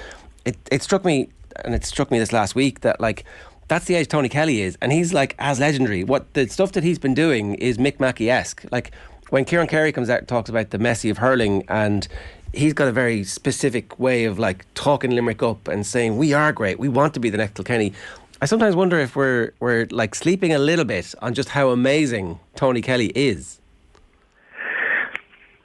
it, 0.45 0.57
it 0.71 0.81
struck 0.83 1.03
me, 1.03 1.29
and 1.63 1.75
it 1.75 1.83
struck 1.83 2.11
me 2.11 2.19
this 2.19 2.31
last 2.31 2.55
week 2.55 2.81
that 2.81 3.01
like 3.01 3.25
that's 3.67 3.85
the 3.85 3.95
age 3.95 4.07
Tony 4.07 4.29
Kelly 4.29 4.61
is, 4.61 4.77
and 4.81 4.91
he's 4.91 5.13
like 5.13 5.35
as 5.39 5.59
legendary. 5.59 6.03
What 6.03 6.33
the 6.33 6.47
stuff 6.47 6.71
that 6.73 6.83
he's 6.83 6.99
been 6.99 7.15
doing 7.15 7.55
is 7.55 7.77
Mick 7.77 7.99
Mackey 7.99 8.29
esque. 8.29 8.63
Like 8.71 8.91
when 9.29 9.45
Ciarán 9.45 9.67
Carey 9.67 9.91
comes 9.91 10.09
out 10.09 10.19
and 10.19 10.27
talks 10.27 10.49
about 10.49 10.69
the 10.69 10.77
Messi 10.77 11.09
of 11.09 11.17
hurling, 11.17 11.65
and 11.67 12.07
he's 12.53 12.73
got 12.73 12.87
a 12.87 12.91
very 12.91 13.23
specific 13.23 13.99
way 13.99 14.25
of 14.25 14.37
like 14.39 14.65
talking 14.75 15.11
Limerick 15.11 15.41
up 15.41 15.67
and 15.67 15.85
saying 15.85 16.17
we 16.17 16.33
are 16.33 16.53
great, 16.53 16.79
we 16.79 16.89
want 16.89 17.13
to 17.15 17.19
be 17.19 17.29
the 17.29 17.37
next 17.37 17.55
Kilkenny. 17.55 17.93
I 18.41 18.45
sometimes 18.45 18.75
wonder 18.75 18.99
if 18.99 19.15
we're 19.15 19.53
we're 19.59 19.87
like 19.89 20.13
sleeping 20.13 20.53
a 20.53 20.59
little 20.59 20.85
bit 20.85 21.15
on 21.21 21.33
just 21.33 21.49
how 21.49 21.69
amazing 21.69 22.39
Tony 22.55 22.81
Kelly 22.81 23.11
is. 23.15 23.59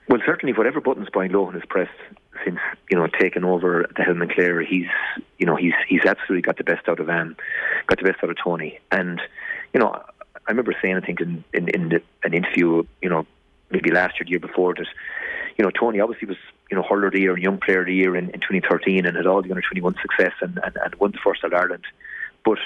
Well, 0.09 0.21
certainly, 0.27 0.53
whatever 0.57 0.81
buttons 0.81 1.09
Brian 1.13 1.33
Lohan 1.33 1.55
has 1.55 1.63
pressed 1.69 1.91
since 2.45 2.59
you 2.91 2.97
know 2.97 3.07
taking 3.07 3.45
over 3.45 3.89
the 3.97 4.03
helm 4.03 4.23
and 4.23 4.31
Clare, 4.31 4.63
he's 4.63 4.87
you 5.39 5.47
know 5.47 5.57
he's 5.57 5.75
he's 5.89 6.05
absolutely 6.05 6.43
got 6.43 6.57
the 6.57 6.65
best 6.65 6.89
out 6.89 7.01
of 7.01 7.09
um, 7.09 7.37
got 7.87 7.99
the 7.99 8.05
best 8.05 8.23
out 8.23 8.31
of 8.31 8.37
Tony. 8.43 8.79
And 8.91 9.21
you 9.73 9.81
know, 9.81 9.93
I 9.93 10.51
remember 10.51 10.75
saying 10.81 10.97
I 10.97 11.01
think 11.01 11.21
in 11.21 11.45
in, 11.53 11.69
in 11.69 11.89
the, 11.91 12.03
an 12.25 12.35
interview, 12.35 12.85
you 13.03 13.09
know, 13.09 13.27
maybe 13.71 13.91
last 13.91 14.15
year, 14.19 14.25
the 14.25 14.31
year 14.31 14.41
before 14.41 14.75
that, 14.75 14.87
you 15.57 15.65
know, 15.65 15.71
Tony 15.71 16.01
obviously 16.01 16.29
was 16.29 16.37
you 16.71 16.77
know 16.77 16.83
hurler 16.83 17.07
of 17.07 17.13
the 17.13 17.21
year 17.21 17.35
and 17.35 17.43
young 17.43 17.59
player 17.59 17.81
of 17.81 17.87
the 17.87 17.95
year 17.95 18.17
in, 18.17 18.31
in 18.31 18.41
2013 18.41 19.07
and 19.07 19.17
had 19.17 19.27
all 19.27 19.43
the 19.43 19.51
under 19.51 19.63
21 19.63 19.95
success 20.01 20.33
and, 20.41 20.59
and, 20.65 20.77
and 20.83 20.95
won 20.97 21.13
the 21.13 21.19
first 21.23 21.45
All 21.45 21.55
Ireland. 21.55 21.85
But 22.45 22.59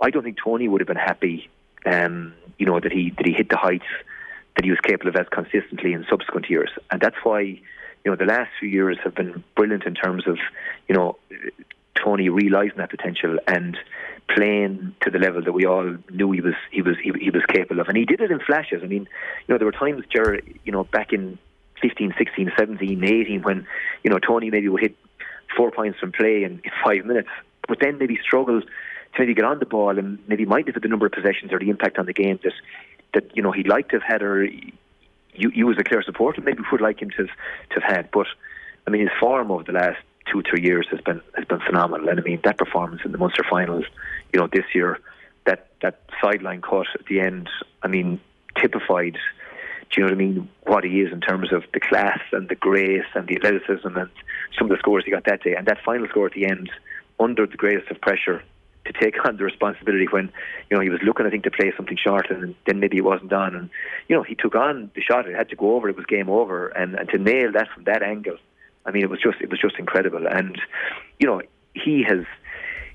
I 0.00 0.10
don't 0.10 0.22
think 0.22 0.38
Tony 0.42 0.68
would 0.68 0.80
have 0.80 0.88
been 0.88 0.96
happy, 0.96 1.48
um, 1.86 2.34
you 2.58 2.66
know, 2.66 2.80
that 2.80 2.92
he 2.92 3.10
that 3.10 3.26
he 3.26 3.32
hit 3.32 3.48
the 3.48 3.56
heights 3.56 3.86
that 4.56 4.64
he 4.64 4.70
was 4.70 4.80
capable 4.80 5.08
of 5.08 5.16
as 5.16 5.28
consistently 5.30 5.92
in 5.92 6.04
subsequent 6.10 6.50
years, 6.50 6.70
and 6.90 7.00
that's 7.00 7.16
why 7.22 7.60
you 8.04 8.10
know, 8.10 8.16
the 8.16 8.24
last 8.24 8.50
few 8.58 8.68
years 8.68 8.98
have 9.04 9.14
been 9.14 9.44
brilliant 9.56 9.84
in 9.84 9.94
terms 9.94 10.26
of, 10.26 10.38
you 10.88 10.94
know, 10.94 11.16
Tony 11.94 12.28
realising 12.28 12.78
that 12.78 12.90
potential 12.90 13.38
and 13.46 13.76
playing 14.34 14.94
to 15.02 15.10
the 15.10 15.18
level 15.18 15.42
that 15.42 15.52
we 15.52 15.66
all 15.66 15.96
knew 16.10 16.30
he 16.30 16.40
was 16.40 16.54
he 16.70 16.82
was 16.82 16.96
he, 17.02 17.12
he 17.20 17.30
was 17.30 17.42
capable 17.48 17.80
of, 17.80 17.88
and 17.88 17.96
he 17.96 18.04
did 18.04 18.20
it 18.20 18.30
in 18.30 18.40
flashes. 18.40 18.80
I 18.82 18.86
mean, 18.86 19.08
you 19.46 19.54
know, 19.54 19.58
there 19.58 19.66
were 19.66 19.72
times, 19.72 20.04
Jared, 20.10 20.58
you 20.64 20.72
know, 20.72 20.84
back 20.84 21.12
in 21.12 21.38
15, 21.82 22.14
16, 22.16 22.52
17, 22.56 23.04
18, 23.04 23.42
when 23.42 23.66
you 24.02 24.10
know 24.10 24.18
Tony 24.18 24.50
maybe 24.50 24.68
would 24.68 24.82
hit 24.82 24.96
four 25.56 25.70
points 25.70 25.98
from 25.98 26.12
play 26.12 26.44
in, 26.44 26.60
in 26.64 26.70
five 26.84 27.04
minutes, 27.04 27.28
but 27.68 27.78
then 27.80 27.98
maybe 27.98 28.18
struggled 28.22 28.64
to 28.64 29.18
maybe 29.18 29.34
get 29.34 29.44
on 29.44 29.58
the 29.58 29.66
ball 29.66 29.98
and 29.98 30.18
maybe 30.28 30.44
might 30.44 30.66
have 30.66 30.76
had 30.76 30.82
the 30.82 30.88
number 30.88 31.06
of 31.06 31.12
possessions 31.12 31.52
or 31.52 31.58
the 31.58 31.70
impact 31.70 31.98
on 31.98 32.06
the 32.06 32.12
game 32.12 32.38
that 32.44 32.52
that 33.14 33.36
you 33.36 33.42
know 33.42 33.50
he'd 33.50 33.68
like 33.68 33.88
to 33.88 33.96
have 33.96 34.04
had 34.06 34.22
or 34.22 34.48
you, 35.34 35.50
you 35.54 35.70
as 35.70 35.78
a 35.78 35.84
Clare 35.84 36.02
supporter 36.02 36.40
maybe 36.40 36.62
would 36.70 36.80
like 36.80 37.00
him 37.00 37.10
to 37.10 37.26
have, 37.26 37.36
to 37.70 37.80
have 37.80 37.96
had. 37.96 38.10
But 38.10 38.26
I 38.86 38.90
mean, 38.90 39.02
his 39.02 39.10
form 39.18 39.50
over 39.50 39.62
the 39.62 39.72
last 39.72 39.98
two 40.30 40.42
three 40.42 40.62
years 40.62 40.86
has 40.90 41.00
been 41.00 41.20
has 41.36 41.44
been 41.44 41.60
phenomenal. 41.60 42.08
And 42.08 42.20
I 42.20 42.22
mean, 42.22 42.40
that 42.44 42.58
performance 42.58 43.02
in 43.04 43.12
the 43.12 43.18
Munster 43.18 43.44
finals, 43.48 43.84
you 44.32 44.40
know, 44.40 44.48
this 44.52 44.64
year, 44.74 44.98
that 45.46 45.68
that 45.82 46.00
sideline 46.22 46.62
cut 46.62 46.86
at 46.94 47.06
the 47.06 47.20
end, 47.20 47.48
I 47.82 47.88
mean, 47.88 48.20
typified. 48.60 49.18
Do 49.90 50.00
you 50.00 50.06
know 50.06 50.12
what 50.12 50.14
I 50.14 50.18
mean? 50.18 50.48
What 50.66 50.84
he 50.84 51.00
is 51.00 51.12
in 51.12 51.20
terms 51.20 51.52
of 51.52 51.64
the 51.74 51.80
class 51.80 52.20
and 52.30 52.48
the 52.48 52.54
grace 52.54 53.06
and 53.14 53.26
the 53.26 53.36
athleticism 53.36 53.96
and 53.96 54.10
some 54.56 54.70
of 54.70 54.70
the 54.70 54.78
scores 54.78 55.04
he 55.04 55.10
got 55.10 55.24
that 55.24 55.42
day, 55.42 55.56
and 55.56 55.66
that 55.66 55.78
final 55.84 56.06
score 56.08 56.26
at 56.26 56.32
the 56.32 56.46
end, 56.46 56.70
under 57.18 57.44
the 57.44 57.56
greatest 57.56 57.90
of 57.90 58.00
pressure, 58.00 58.42
to 58.92 59.00
take 59.00 59.24
on 59.24 59.36
the 59.36 59.44
responsibility 59.44 60.06
when 60.10 60.32
you 60.70 60.76
know 60.76 60.82
he 60.82 60.90
was 60.90 61.00
looking, 61.02 61.26
I 61.26 61.30
think, 61.30 61.44
to 61.44 61.50
play 61.50 61.72
something 61.76 61.96
short, 61.96 62.30
and 62.30 62.54
then 62.66 62.80
maybe 62.80 62.96
it 62.96 63.04
wasn't 63.04 63.32
on, 63.32 63.54
and 63.54 63.70
you 64.08 64.16
know 64.16 64.22
he 64.22 64.34
took 64.34 64.54
on 64.54 64.90
the 64.94 65.02
shot. 65.02 65.28
It 65.28 65.36
had 65.36 65.48
to 65.50 65.56
go 65.56 65.76
over. 65.76 65.88
It 65.88 65.96
was 65.96 66.06
game 66.06 66.28
over, 66.28 66.68
and 66.68 66.94
and 66.94 67.08
to 67.10 67.18
nail 67.18 67.52
that 67.52 67.68
from 67.74 67.84
that 67.84 68.02
angle, 68.02 68.36
I 68.84 68.90
mean, 68.90 69.02
it 69.02 69.10
was 69.10 69.20
just 69.20 69.40
it 69.40 69.50
was 69.50 69.60
just 69.60 69.78
incredible. 69.78 70.26
And 70.26 70.60
you 71.18 71.26
know 71.26 71.42
he 71.74 72.04
has 72.08 72.24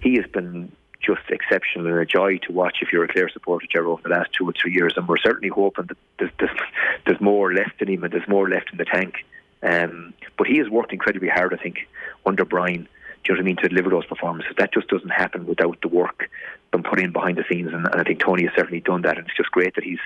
he 0.01 0.15
has 0.15 0.25
been 0.31 0.71
just 1.01 1.21
exceptional 1.29 1.87
and 1.87 1.99
a 1.99 2.05
joy 2.05 2.37
to 2.39 2.51
watch 2.51 2.77
if 2.81 2.91
you're 2.91 3.03
a 3.03 3.07
Clare 3.07 3.29
supporter, 3.29 3.67
Jerry, 3.71 3.85
over 3.85 4.01
the 4.01 4.09
last 4.09 4.33
two 4.33 4.47
or 4.47 4.53
three 4.59 4.73
years. 4.73 4.93
And 4.95 5.07
we're 5.07 5.17
certainly 5.17 5.49
hoping 5.49 5.85
that 5.85 5.97
there's, 6.17 6.31
there's, 6.39 6.57
there's 7.05 7.21
more 7.21 7.53
left 7.53 7.79
in 7.79 7.89
him 7.89 8.03
and 8.03 8.11
there's 8.11 8.27
more 8.27 8.49
left 8.49 8.71
in 8.71 8.77
the 8.77 8.85
tank. 8.85 9.13
Um, 9.61 10.13
but 10.37 10.47
he 10.47 10.57
has 10.57 10.69
worked 10.69 10.93
incredibly 10.93 11.29
hard, 11.29 11.53
I 11.53 11.61
think, 11.61 11.87
under 12.25 12.43
Brian 12.43 12.87
do 13.25 13.33
you 13.33 13.37
know 13.37 13.39
what 13.39 13.43
I 13.43 13.47
mean, 13.47 13.57
to 13.57 13.69
deliver 13.69 13.89
those 13.89 14.05
performances. 14.05 14.53
That 14.57 14.71
just 14.71 14.87
doesn't 14.87 15.09
happen 15.09 15.47
without 15.47 15.81
the 15.81 15.87
work 15.87 16.29
being 16.71 16.83
put 16.83 17.01
in 17.01 17.11
behind 17.11 17.37
the 17.37 17.43
scenes, 17.49 17.73
and, 17.73 17.87
and 17.87 17.95
I 17.95 18.03
think 18.03 18.19
Tony 18.19 18.43
has 18.43 18.53
certainly 18.55 18.81
done 18.81 19.01
that. 19.01 19.17
And 19.17 19.27
it's 19.27 19.35
just 19.35 19.49
great 19.49 19.73
that 19.75 19.83
he's 19.83 19.99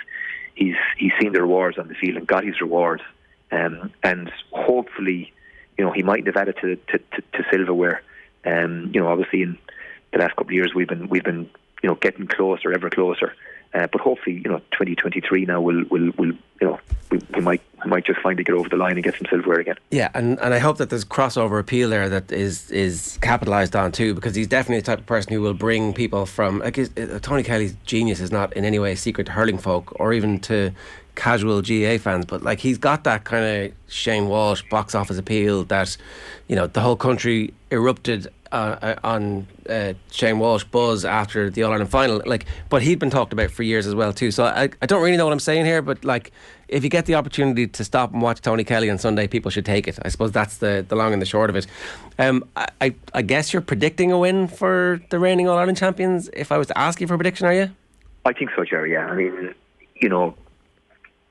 he's 0.55 0.77
he's 0.97 1.11
seen 1.19 1.33
the 1.33 1.41
rewards 1.41 1.77
on 1.77 1.89
the 1.89 1.95
field 1.95 2.15
and 2.15 2.25
got 2.25 2.45
his 2.45 2.61
rewards, 2.61 3.03
um, 3.51 3.91
and 4.03 4.31
hopefully, 4.51 5.33
you 5.77 5.83
know, 5.83 5.91
he 5.91 6.01
might 6.01 6.25
have 6.27 6.37
added 6.37 6.55
to 6.61 6.77
to, 6.77 6.97
to, 6.97 7.21
to 7.33 7.45
silverware. 7.51 8.01
Um, 8.45 8.91
you 8.93 9.01
know, 9.01 9.09
obviously 9.09 9.41
in 9.41 9.57
the 10.13 10.19
last 10.19 10.37
couple 10.37 10.47
of 10.47 10.53
years 10.53 10.73
we've 10.73 10.87
been 10.87 11.09
we've 11.09 11.23
been 11.23 11.49
you 11.83 11.89
know 11.89 11.95
getting 11.95 12.27
closer, 12.27 12.71
ever 12.71 12.89
closer. 12.89 13.35
Uh, 13.73 13.87
but 13.91 14.01
hopefully, 14.01 14.37
you 14.43 14.49
know, 14.49 14.59
2023 14.71 15.45
now 15.45 15.61
will 15.61 15.83
will 15.89 16.11
will 16.17 16.31
you 16.59 16.67
know 16.67 16.79
we, 17.11 17.19
we 17.35 17.41
might 17.41 17.61
we 17.83 17.89
might 17.89 18.03
just 18.03 18.19
finally 18.19 18.43
get 18.43 18.55
over 18.55 18.67
the 18.67 18.75
line 18.75 18.93
and 18.93 19.03
get 19.03 19.15
some 19.15 19.27
silverware 19.29 19.59
again. 19.59 19.75
Yeah, 19.91 20.09
and, 20.15 20.39
and 20.39 20.53
I 20.53 20.59
hope 20.59 20.77
that 20.77 20.89
there's 20.89 21.05
crossover 21.05 21.59
appeal 21.59 21.89
there 21.89 22.09
that 22.09 22.31
is 22.31 22.71
is 22.71 23.19
capitalised 23.21 23.75
on 23.75 23.91
too, 23.91 24.15
because 24.15 24.33
he's 24.33 24.47
definitely 24.47 24.79
the 24.79 24.85
type 24.85 24.99
of 24.99 25.05
person 25.05 25.33
who 25.33 25.41
will 25.41 25.53
bring 25.53 25.93
people 25.93 26.25
from 26.25 26.59
like 26.59 26.79
uh, 26.79 27.19
Tony 27.19 27.43
Kelly's 27.43 27.75
genius 27.85 28.19
is 28.19 28.31
not 28.31 28.53
in 28.53 28.65
any 28.65 28.79
way 28.79 28.93
a 28.93 28.97
secret 28.97 29.25
to 29.25 29.33
hurling 29.33 29.59
folk 29.59 29.93
or 29.99 30.13
even 30.13 30.39
to 30.41 30.71
casual 31.15 31.61
GAA 31.61 31.97
fans, 31.97 32.25
but 32.25 32.43
like 32.43 32.59
he's 32.59 32.77
got 32.77 33.03
that 33.03 33.23
kind 33.25 33.45
of 33.45 33.73
Shane 33.87 34.29
Walsh 34.29 34.63
box 34.69 34.95
office 34.95 35.17
appeal 35.17 35.63
that 35.65 35.95
you 36.47 36.55
know 36.55 36.65
the 36.65 36.81
whole 36.81 36.95
country 36.95 37.53
erupted 37.71 38.27
uh, 38.51 38.95
on 39.03 39.47
uh, 39.69 39.93
Shane 40.11 40.39
Walsh 40.39 40.63
buzz 40.63 41.05
after 41.05 41.49
the 41.49 41.63
All 41.63 41.71
Ireland 41.71 41.89
final. 41.89 42.21
Like, 42.25 42.45
but 42.69 42.81
he'd 42.81 42.99
been 42.99 43.09
talked 43.09 43.33
about 43.33 43.51
for 43.51 43.63
years 43.63 43.87
as 43.87 43.95
well 43.95 44.13
too. 44.13 44.31
So 44.31 44.45
I, 44.45 44.69
I 44.81 44.85
don't 44.85 45.01
really 45.01 45.17
know 45.17 45.25
what 45.25 45.33
I'm 45.33 45.39
saying 45.39 45.65
here, 45.65 45.81
but 45.81 46.03
like, 46.03 46.31
if 46.67 46.83
you 46.83 46.89
get 46.89 47.05
the 47.05 47.15
opportunity 47.15 47.67
to 47.67 47.83
stop 47.83 48.13
and 48.13 48.21
watch 48.21 48.41
Tony 48.41 48.63
Kelly 48.63 48.89
on 48.89 48.97
Sunday, 48.97 49.27
people 49.27 49.49
should 49.51 49.65
take 49.65 49.87
it. 49.87 49.97
I 50.03 50.09
suppose 50.09 50.31
that's 50.31 50.57
the, 50.57 50.85
the 50.87 50.95
long 50.95 51.13
and 51.13 51.21
the 51.21 51.25
short 51.25 51.49
of 51.49 51.55
it. 51.55 51.67
Um, 52.17 52.45
I, 52.55 52.93
I 53.13 53.21
guess 53.21 53.53
you're 53.53 53.61
predicting 53.61 54.11
a 54.11 54.19
win 54.19 54.47
for 54.47 55.01
the 55.09 55.19
reigning 55.19 55.47
All 55.47 55.57
Ireland 55.57 55.77
champions. 55.77 56.29
If 56.33 56.51
I 56.51 56.57
was 56.57 56.67
to 56.67 56.77
ask 56.77 57.01
you 57.01 57.07
for 57.07 57.15
a 57.15 57.17
prediction, 57.17 57.47
are 57.47 57.53
you? 57.53 57.71
I 58.25 58.33
think 58.33 58.51
so, 58.55 58.63
Jerry. 58.63 58.93
Yeah, 58.93 59.07
I 59.07 59.15
mean, 59.15 59.55
you 59.95 60.09
know, 60.09 60.35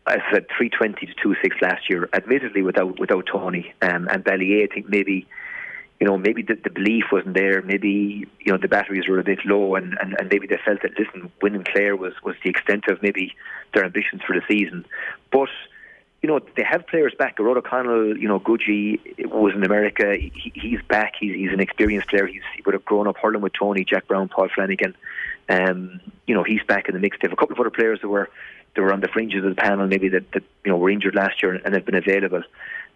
I 0.07 0.17
said 0.33 0.47
320 0.57 1.07
to 1.07 1.15
26 1.15 1.57
last 1.61 1.91
year, 1.91 2.09
admittedly 2.15 2.63
without 2.63 2.99
without 2.99 3.27
Tony 3.31 3.75
um, 3.83 4.09
and 4.09 4.25
Ballyea. 4.25 4.71
I 4.71 4.75
think 4.75 4.89
maybe 4.89 5.27
you 6.01 6.07
know, 6.07 6.17
maybe 6.17 6.43
the, 6.43 6.55
the 6.55 6.71
belief 6.71 7.05
wasn't 7.11 7.35
there. 7.35 7.61
Maybe 7.63 8.27
you 8.41 8.53
know 8.53 8.59
the 8.59 8.69
batteries 8.69 9.09
were 9.09 9.19
a 9.19 9.25
bit 9.25 9.41
low, 9.45 9.75
and, 9.75 9.97
and, 10.01 10.15
and 10.19 10.29
maybe 10.31 10.47
they 10.47 10.59
felt 10.65 10.83
that 10.83 10.99
listen, 10.99 11.33
winning 11.43 11.65
Clare 11.65 11.97
was 11.97 12.13
was 12.23 12.37
the 12.45 12.51
extent 12.51 12.85
of 12.89 13.03
maybe 13.03 13.35
their 13.75 13.85
ambitions 13.85 14.23
for 14.27 14.35
the 14.35 14.43
season. 14.49 14.85
But 15.33 15.49
you 16.23 16.29
know, 16.29 16.41
they 16.57 16.65
have 16.65 16.87
players 16.87 17.15
back. 17.17 17.37
Gearóid 17.37 17.59
O'Connell, 17.59 18.17
you 18.17 18.27
know, 18.27 18.41
Guji 18.41 18.99
was 19.27 19.55
in 19.55 19.65
America. 19.65 20.17
He, 20.17 20.53
he's 20.55 20.81
back. 20.89 21.15
He's, 21.19 21.35
he's 21.35 21.53
an 21.53 21.61
experienced 21.61 22.09
player. 22.09 22.27
He's, 22.27 22.43
he 22.57 22.63
would 22.67 22.75
have 22.75 22.85
grown 22.85 23.07
up 23.07 23.17
hurling 23.17 23.41
with 23.41 23.53
Tony, 23.53 23.85
Jack 23.85 24.09
Browne, 24.09 24.29
Paul 24.29 24.49
Flanagan. 24.53 24.97
Um, 25.49 26.01
you 26.27 26.35
know, 26.35 26.43
he's 26.43 26.63
back 26.67 26.89
in 26.89 26.95
the 26.95 27.01
mix. 27.01 27.17
They 27.21 27.29
have 27.29 27.33
a 27.33 27.37
couple 27.37 27.55
of 27.55 27.61
other 27.61 27.71
players 27.71 28.01
that 28.03 28.09
were 28.09 28.29
that 28.75 28.83
were 28.83 28.93
on 28.93 29.01
the 29.01 29.09
fringes 29.09 29.45
of 29.45 29.51
the 29.55 29.61
panel, 29.61 29.87
maybe 29.87 30.09
that, 30.09 30.31
that 30.33 30.43
you 30.65 30.71
know 30.71 30.77
were 30.77 30.91
injured 30.91 31.15
last 31.15 31.43
year 31.43 31.55
and 31.55 31.75
have 31.75 31.85
been 31.85 31.95
available. 31.95 32.43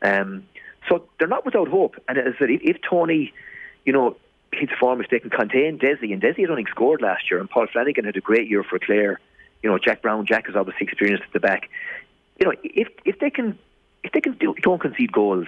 Um, 0.02 0.44
so 0.88 1.08
they're 1.18 1.28
not 1.28 1.44
without 1.44 1.68
hope. 1.68 1.96
And 2.08 2.18
as 2.18 2.34
I 2.34 2.38
said, 2.38 2.50
if, 2.50 2.60
if 2.62 2.76
Tony, 2.88 3.32
you 3.84 3.92
know, 3.92 4.16
his 4.52 4.68
form 4.78 5.00
is 5.00 5.06
they 5.10 5.20
can 5.20 5.30
contain 5.30 5.78
Dessie, 5.78 6.12
and 6.12 6.20
Dessie 6.20 6.42
had 6.42 6.50
only 6.50 6.66
scored 6.70 7.00
last 7.00 7.30
year, 7.30 7.40
and 7.40 7.48
Paul 7.48 7.66
Flanagan 7.72 8.04
had 8.04 8.16
a 8.16 8.20
great 8.20 8.48
year 8.48 8.62
for 8.62 8.78
Clare. 8.78 9.18
You 9.62 9.70
know, 9.70 9.78
Jack 9.78 10.02
Browne, 10.02 10.26
Jack 10.26 10.48
is 10.48 10.56
obviously 10.56 10.86
experienced 10.86 11.24
at 11.24 11.32
the 11.32 11.40
back. 11.40 11.70
you 12.38 12.46
know, 12.46 12.52
if 12.62 12.88
if 13.04 13.18
they 13.18 13.30
can 13.30 13.58
if 14.02 14.12
they 14.12 14.20
can 14.20 14.32
do, 14.34 14.54
don't 14.62 14.80
concede 14.80 15.12
goals, 15.12 15.46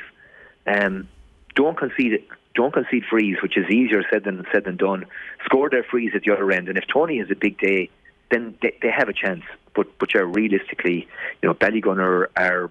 um, 0.66 1.09
don't 1.55 1.77
concede 1.77 2.25
don't 2.55 2.73
concede 2.73 3.05
frees, 3.11 3.37
which 3.42 3.57
is 3.57 3.68
easier 3.68 4.03
said 4.11 4.25
than 4.25 4.44
said 4.53 4.64
than 4.64 4.77
done. 4.77 5.07
Score 5.44 5.68
their 5.68 5.83
frees 5.83 6.12
at 6.14 6.23
the 6.23 6.33
other 6.33 6.51
end, 6.53 6.68
and 6.68 6.79
if 6.79 6.85
Tony 6.87 7.18
has 7.18 7.31
a 7.31 7.35
big 7.35 7.59
day, 7.59 7.90
then 8.31 8.57
they, 8.62 8.77
they 8.81 8.90
have 8.90 9.09
a 9.09 9.12
chance. 9.12 9.42
But 9.75 9.99
but 9.99 10.14
yeah, 10.14 10.23
realistically, 10.23 11.09
you 11.42 11.49
know, 11.49 11.55
Ballygunner 11.55 12.29
are, 12.37 12.70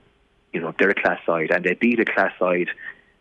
you 0.54 0.62
know, 0.62 0.74
they're 0.78 0.90
a 0.90 1.02
class 1.02 1.20
side, 1.26 1.52
and 1.52 1.64
they 1.64 1.74
beat 1.74 2.00
a 2.00 2.06
class 2.06 2.32
side 2.40 2.70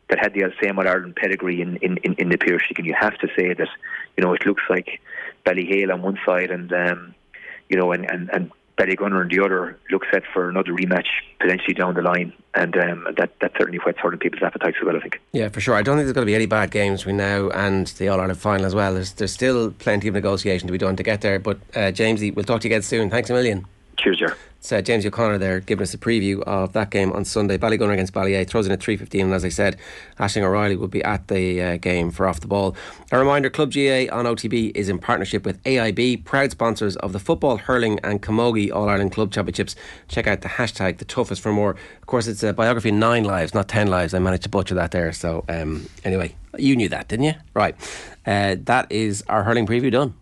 that 0.08 0.18
had 0.18 0.34
the 0.34 0.52
same 0.62 0.78
All 0.78 0.86
Ireland 0.86 1.16
pedigree 1.16 1.60
in 1.60 1.76
in 1.78 1.96
in, 1.98 2.14
in 2.14 2.28
the 2.28 2.38
Piarsaigh, 2.38 2.74
and 2.76 2.86
you 2.86 2.94
have 2.98 3.18
to 3.18 3.28
say 3.36 3.54
that, 3.54 3.68
you 4.16 4.24
know, 4.24 4.34
it 4.34 4.46
looks 4.46 4.62
like 4.68 5.00
Ballyhale 5.44 5.92
on 5.92 6.02
one 6.02 6.18
side 6.24 6.50
and. 6.50 6.72
Um, 6.72 7.14
you 7.72 7.78
know, 7.78 7.90
and, 7.92 8.08
and, 8.10 8.28
and 8.30 8.52
Ballygunner 8.76 9.22
and 9.22 9.30
the 9.30 9.42
other 9.42 9.78
look 9.90 10.02
set 10.12 10.24
for 10.32 10.48
another 10.48 10.72
rematch 10.72 11.06
potentially 11.40 11.74
down 11.74 11.94
the 11.94 12.02
line, 12.02 12.32
and 12.54 12.76
um, 12.76 13.06
that 13.16 13.30
that 13.40 13.52
certainly 13.56 13.78
whets 13.78 13.98
certain 14.02 14.18
people's 14.18 14.42
appetites 14.42 14.76
as 14.80 14.86
well. 14.86 14.96
I 14.96 15.00
think. 15.00 15.20
Yeah, 15.32 15.48
for 15.48 15.60
sure. 15.60 15.74
I 15.74 15.82
don't 15.82 15.96
think 15.96 16.06
there's 16.06 16.14
going 16.14 16.26
to 16.26 16.30
be 16.30 16.34
any 16.34 16.46
bad 16.46 16.70
games 16.70 17.00
between 17.00 17.16
now 17.16 17.48
and 17.50 17.86
the 17.86 18.08
All 18.08 18.20
Ireland 18.20 18.38
final 18.38 18.66
as 18.66 18.74
well. 18.74 18.94
There's 18.94 19.12
there's 19.12 19.32
still 19.32 19.70
plenty 19.72 20.08
of 20.08 20.14
negotiation 20.14 20.66
to 20.66 20.72
be 20.72 20.78
done 20.78 20.96
to 20.96 21.02
get 21.02 21.22
there. 21.22 21.38
But 21.38 21.58
uh, 21.74 21.92
Jamesie, 21.92 22.34
we'll 22.34 22.44
talk 22.44 22.60
to 22.62 22.68
you 22.68 22.74
again 22.74 22.82
soon. 22.82 23.10
Thanks 23.10 23.30
a 23.30 23.32
million. 23.32 23.66
Cheers. 24.02 24.20
It's 24.58 24.72
uh, 24.72 24.80
James 24.80 25.06
O'Connor 25.06 25.38
there 25.38 25.60
giving 25.60 25.82
us 25.82 25.94
a 25.94 25.98
preview 25.98 26.40
of 26.42 26.72
that 26.72 26.90
game 26.90 27.12
on 27.12 27.24
Sunday. 27.24 27.56
Ballygunner 27.56 27.92
against 27.92 28.12
Ballyea 28.12 28.46
throws 28.48 28.66
in 28.66 28.72
at 28.72 28.80
3.15 28.80 29.22
and 29.22 29.32
as 29.32 29.44
I 29.44 29.48
said, 29.48 29.76
Aisling 30.18 30.42
O'Reilly 30.42 30.74
will 30.74 30.88
be 30.88 31.04
at 31.04 31.28
the 31.28 31.62
uh, 31.62 31.76
game 31.76 32.10
for 32.10 32.26
Off 32.26 32.40
the 32.40 32.48
Ball. 32.48 32.74
A 33.12 33.18
reminder, 33.18 33.48
Club 33.48 33.72
GAA 33.72 34.12
on 34.12 34.24
OTB 34.24 34.72
is 34.74 34.88
in 34.88 34.98
partnership 34.98 35.44
with 35.44 35.62
AIB, 35.62 36.24
proud 36.24 36.50
sponsors 36.50 36.96
of 36.96 37.12
the 37.12 37.20
Football, 37.20 37.58
Hurling 37.58 38.00
and 38.02 38.20
Camogie 38.20 38.72
All-Ireland 38.72 39.12
Club 39.12 39.32
Championships. 39.32 39.76
Check 40.08 40.26
out 40.26 40.40
the 40.40 40.48
hashtag 40.48 40.98
the 40.98 41.04
toughest 41.04 41.40
for 41.40 41.52
more. 41.52 41.70
Of 42.00 42.06
course, 42.06 42.26
it's 42.26 42.42
a 42.42 42.52
biography 42.52 42.88
of 42.88 42.96
nine 42.96 43.22
lives, 43.22 43.54
not 43.54 43.68
ten 43.68 43.86
lives. 43.86 44.14
I 44.14 44.18
managed 44.18 44.44
to 44.44 44.48
butcher 44.48 44.74
that 44.74 44.90
there. 44.90 45.12
So 45.12 45.44
um, 45.48 45.88
anyway, 46.04 46.34
you 46.58 46.74
knew 46.74 46.88
that, 46.88 47.06
didn't 47.06 47.26
you? 47.26 47.34
Right. 47.54 47.76
Uh, 48.26 48.56
that 48.64 48.90
is 48.90 49.22
our 49.28 49.44
hurling 49.44 49.66
preview 49.66 49.92
done. 49.92 50.14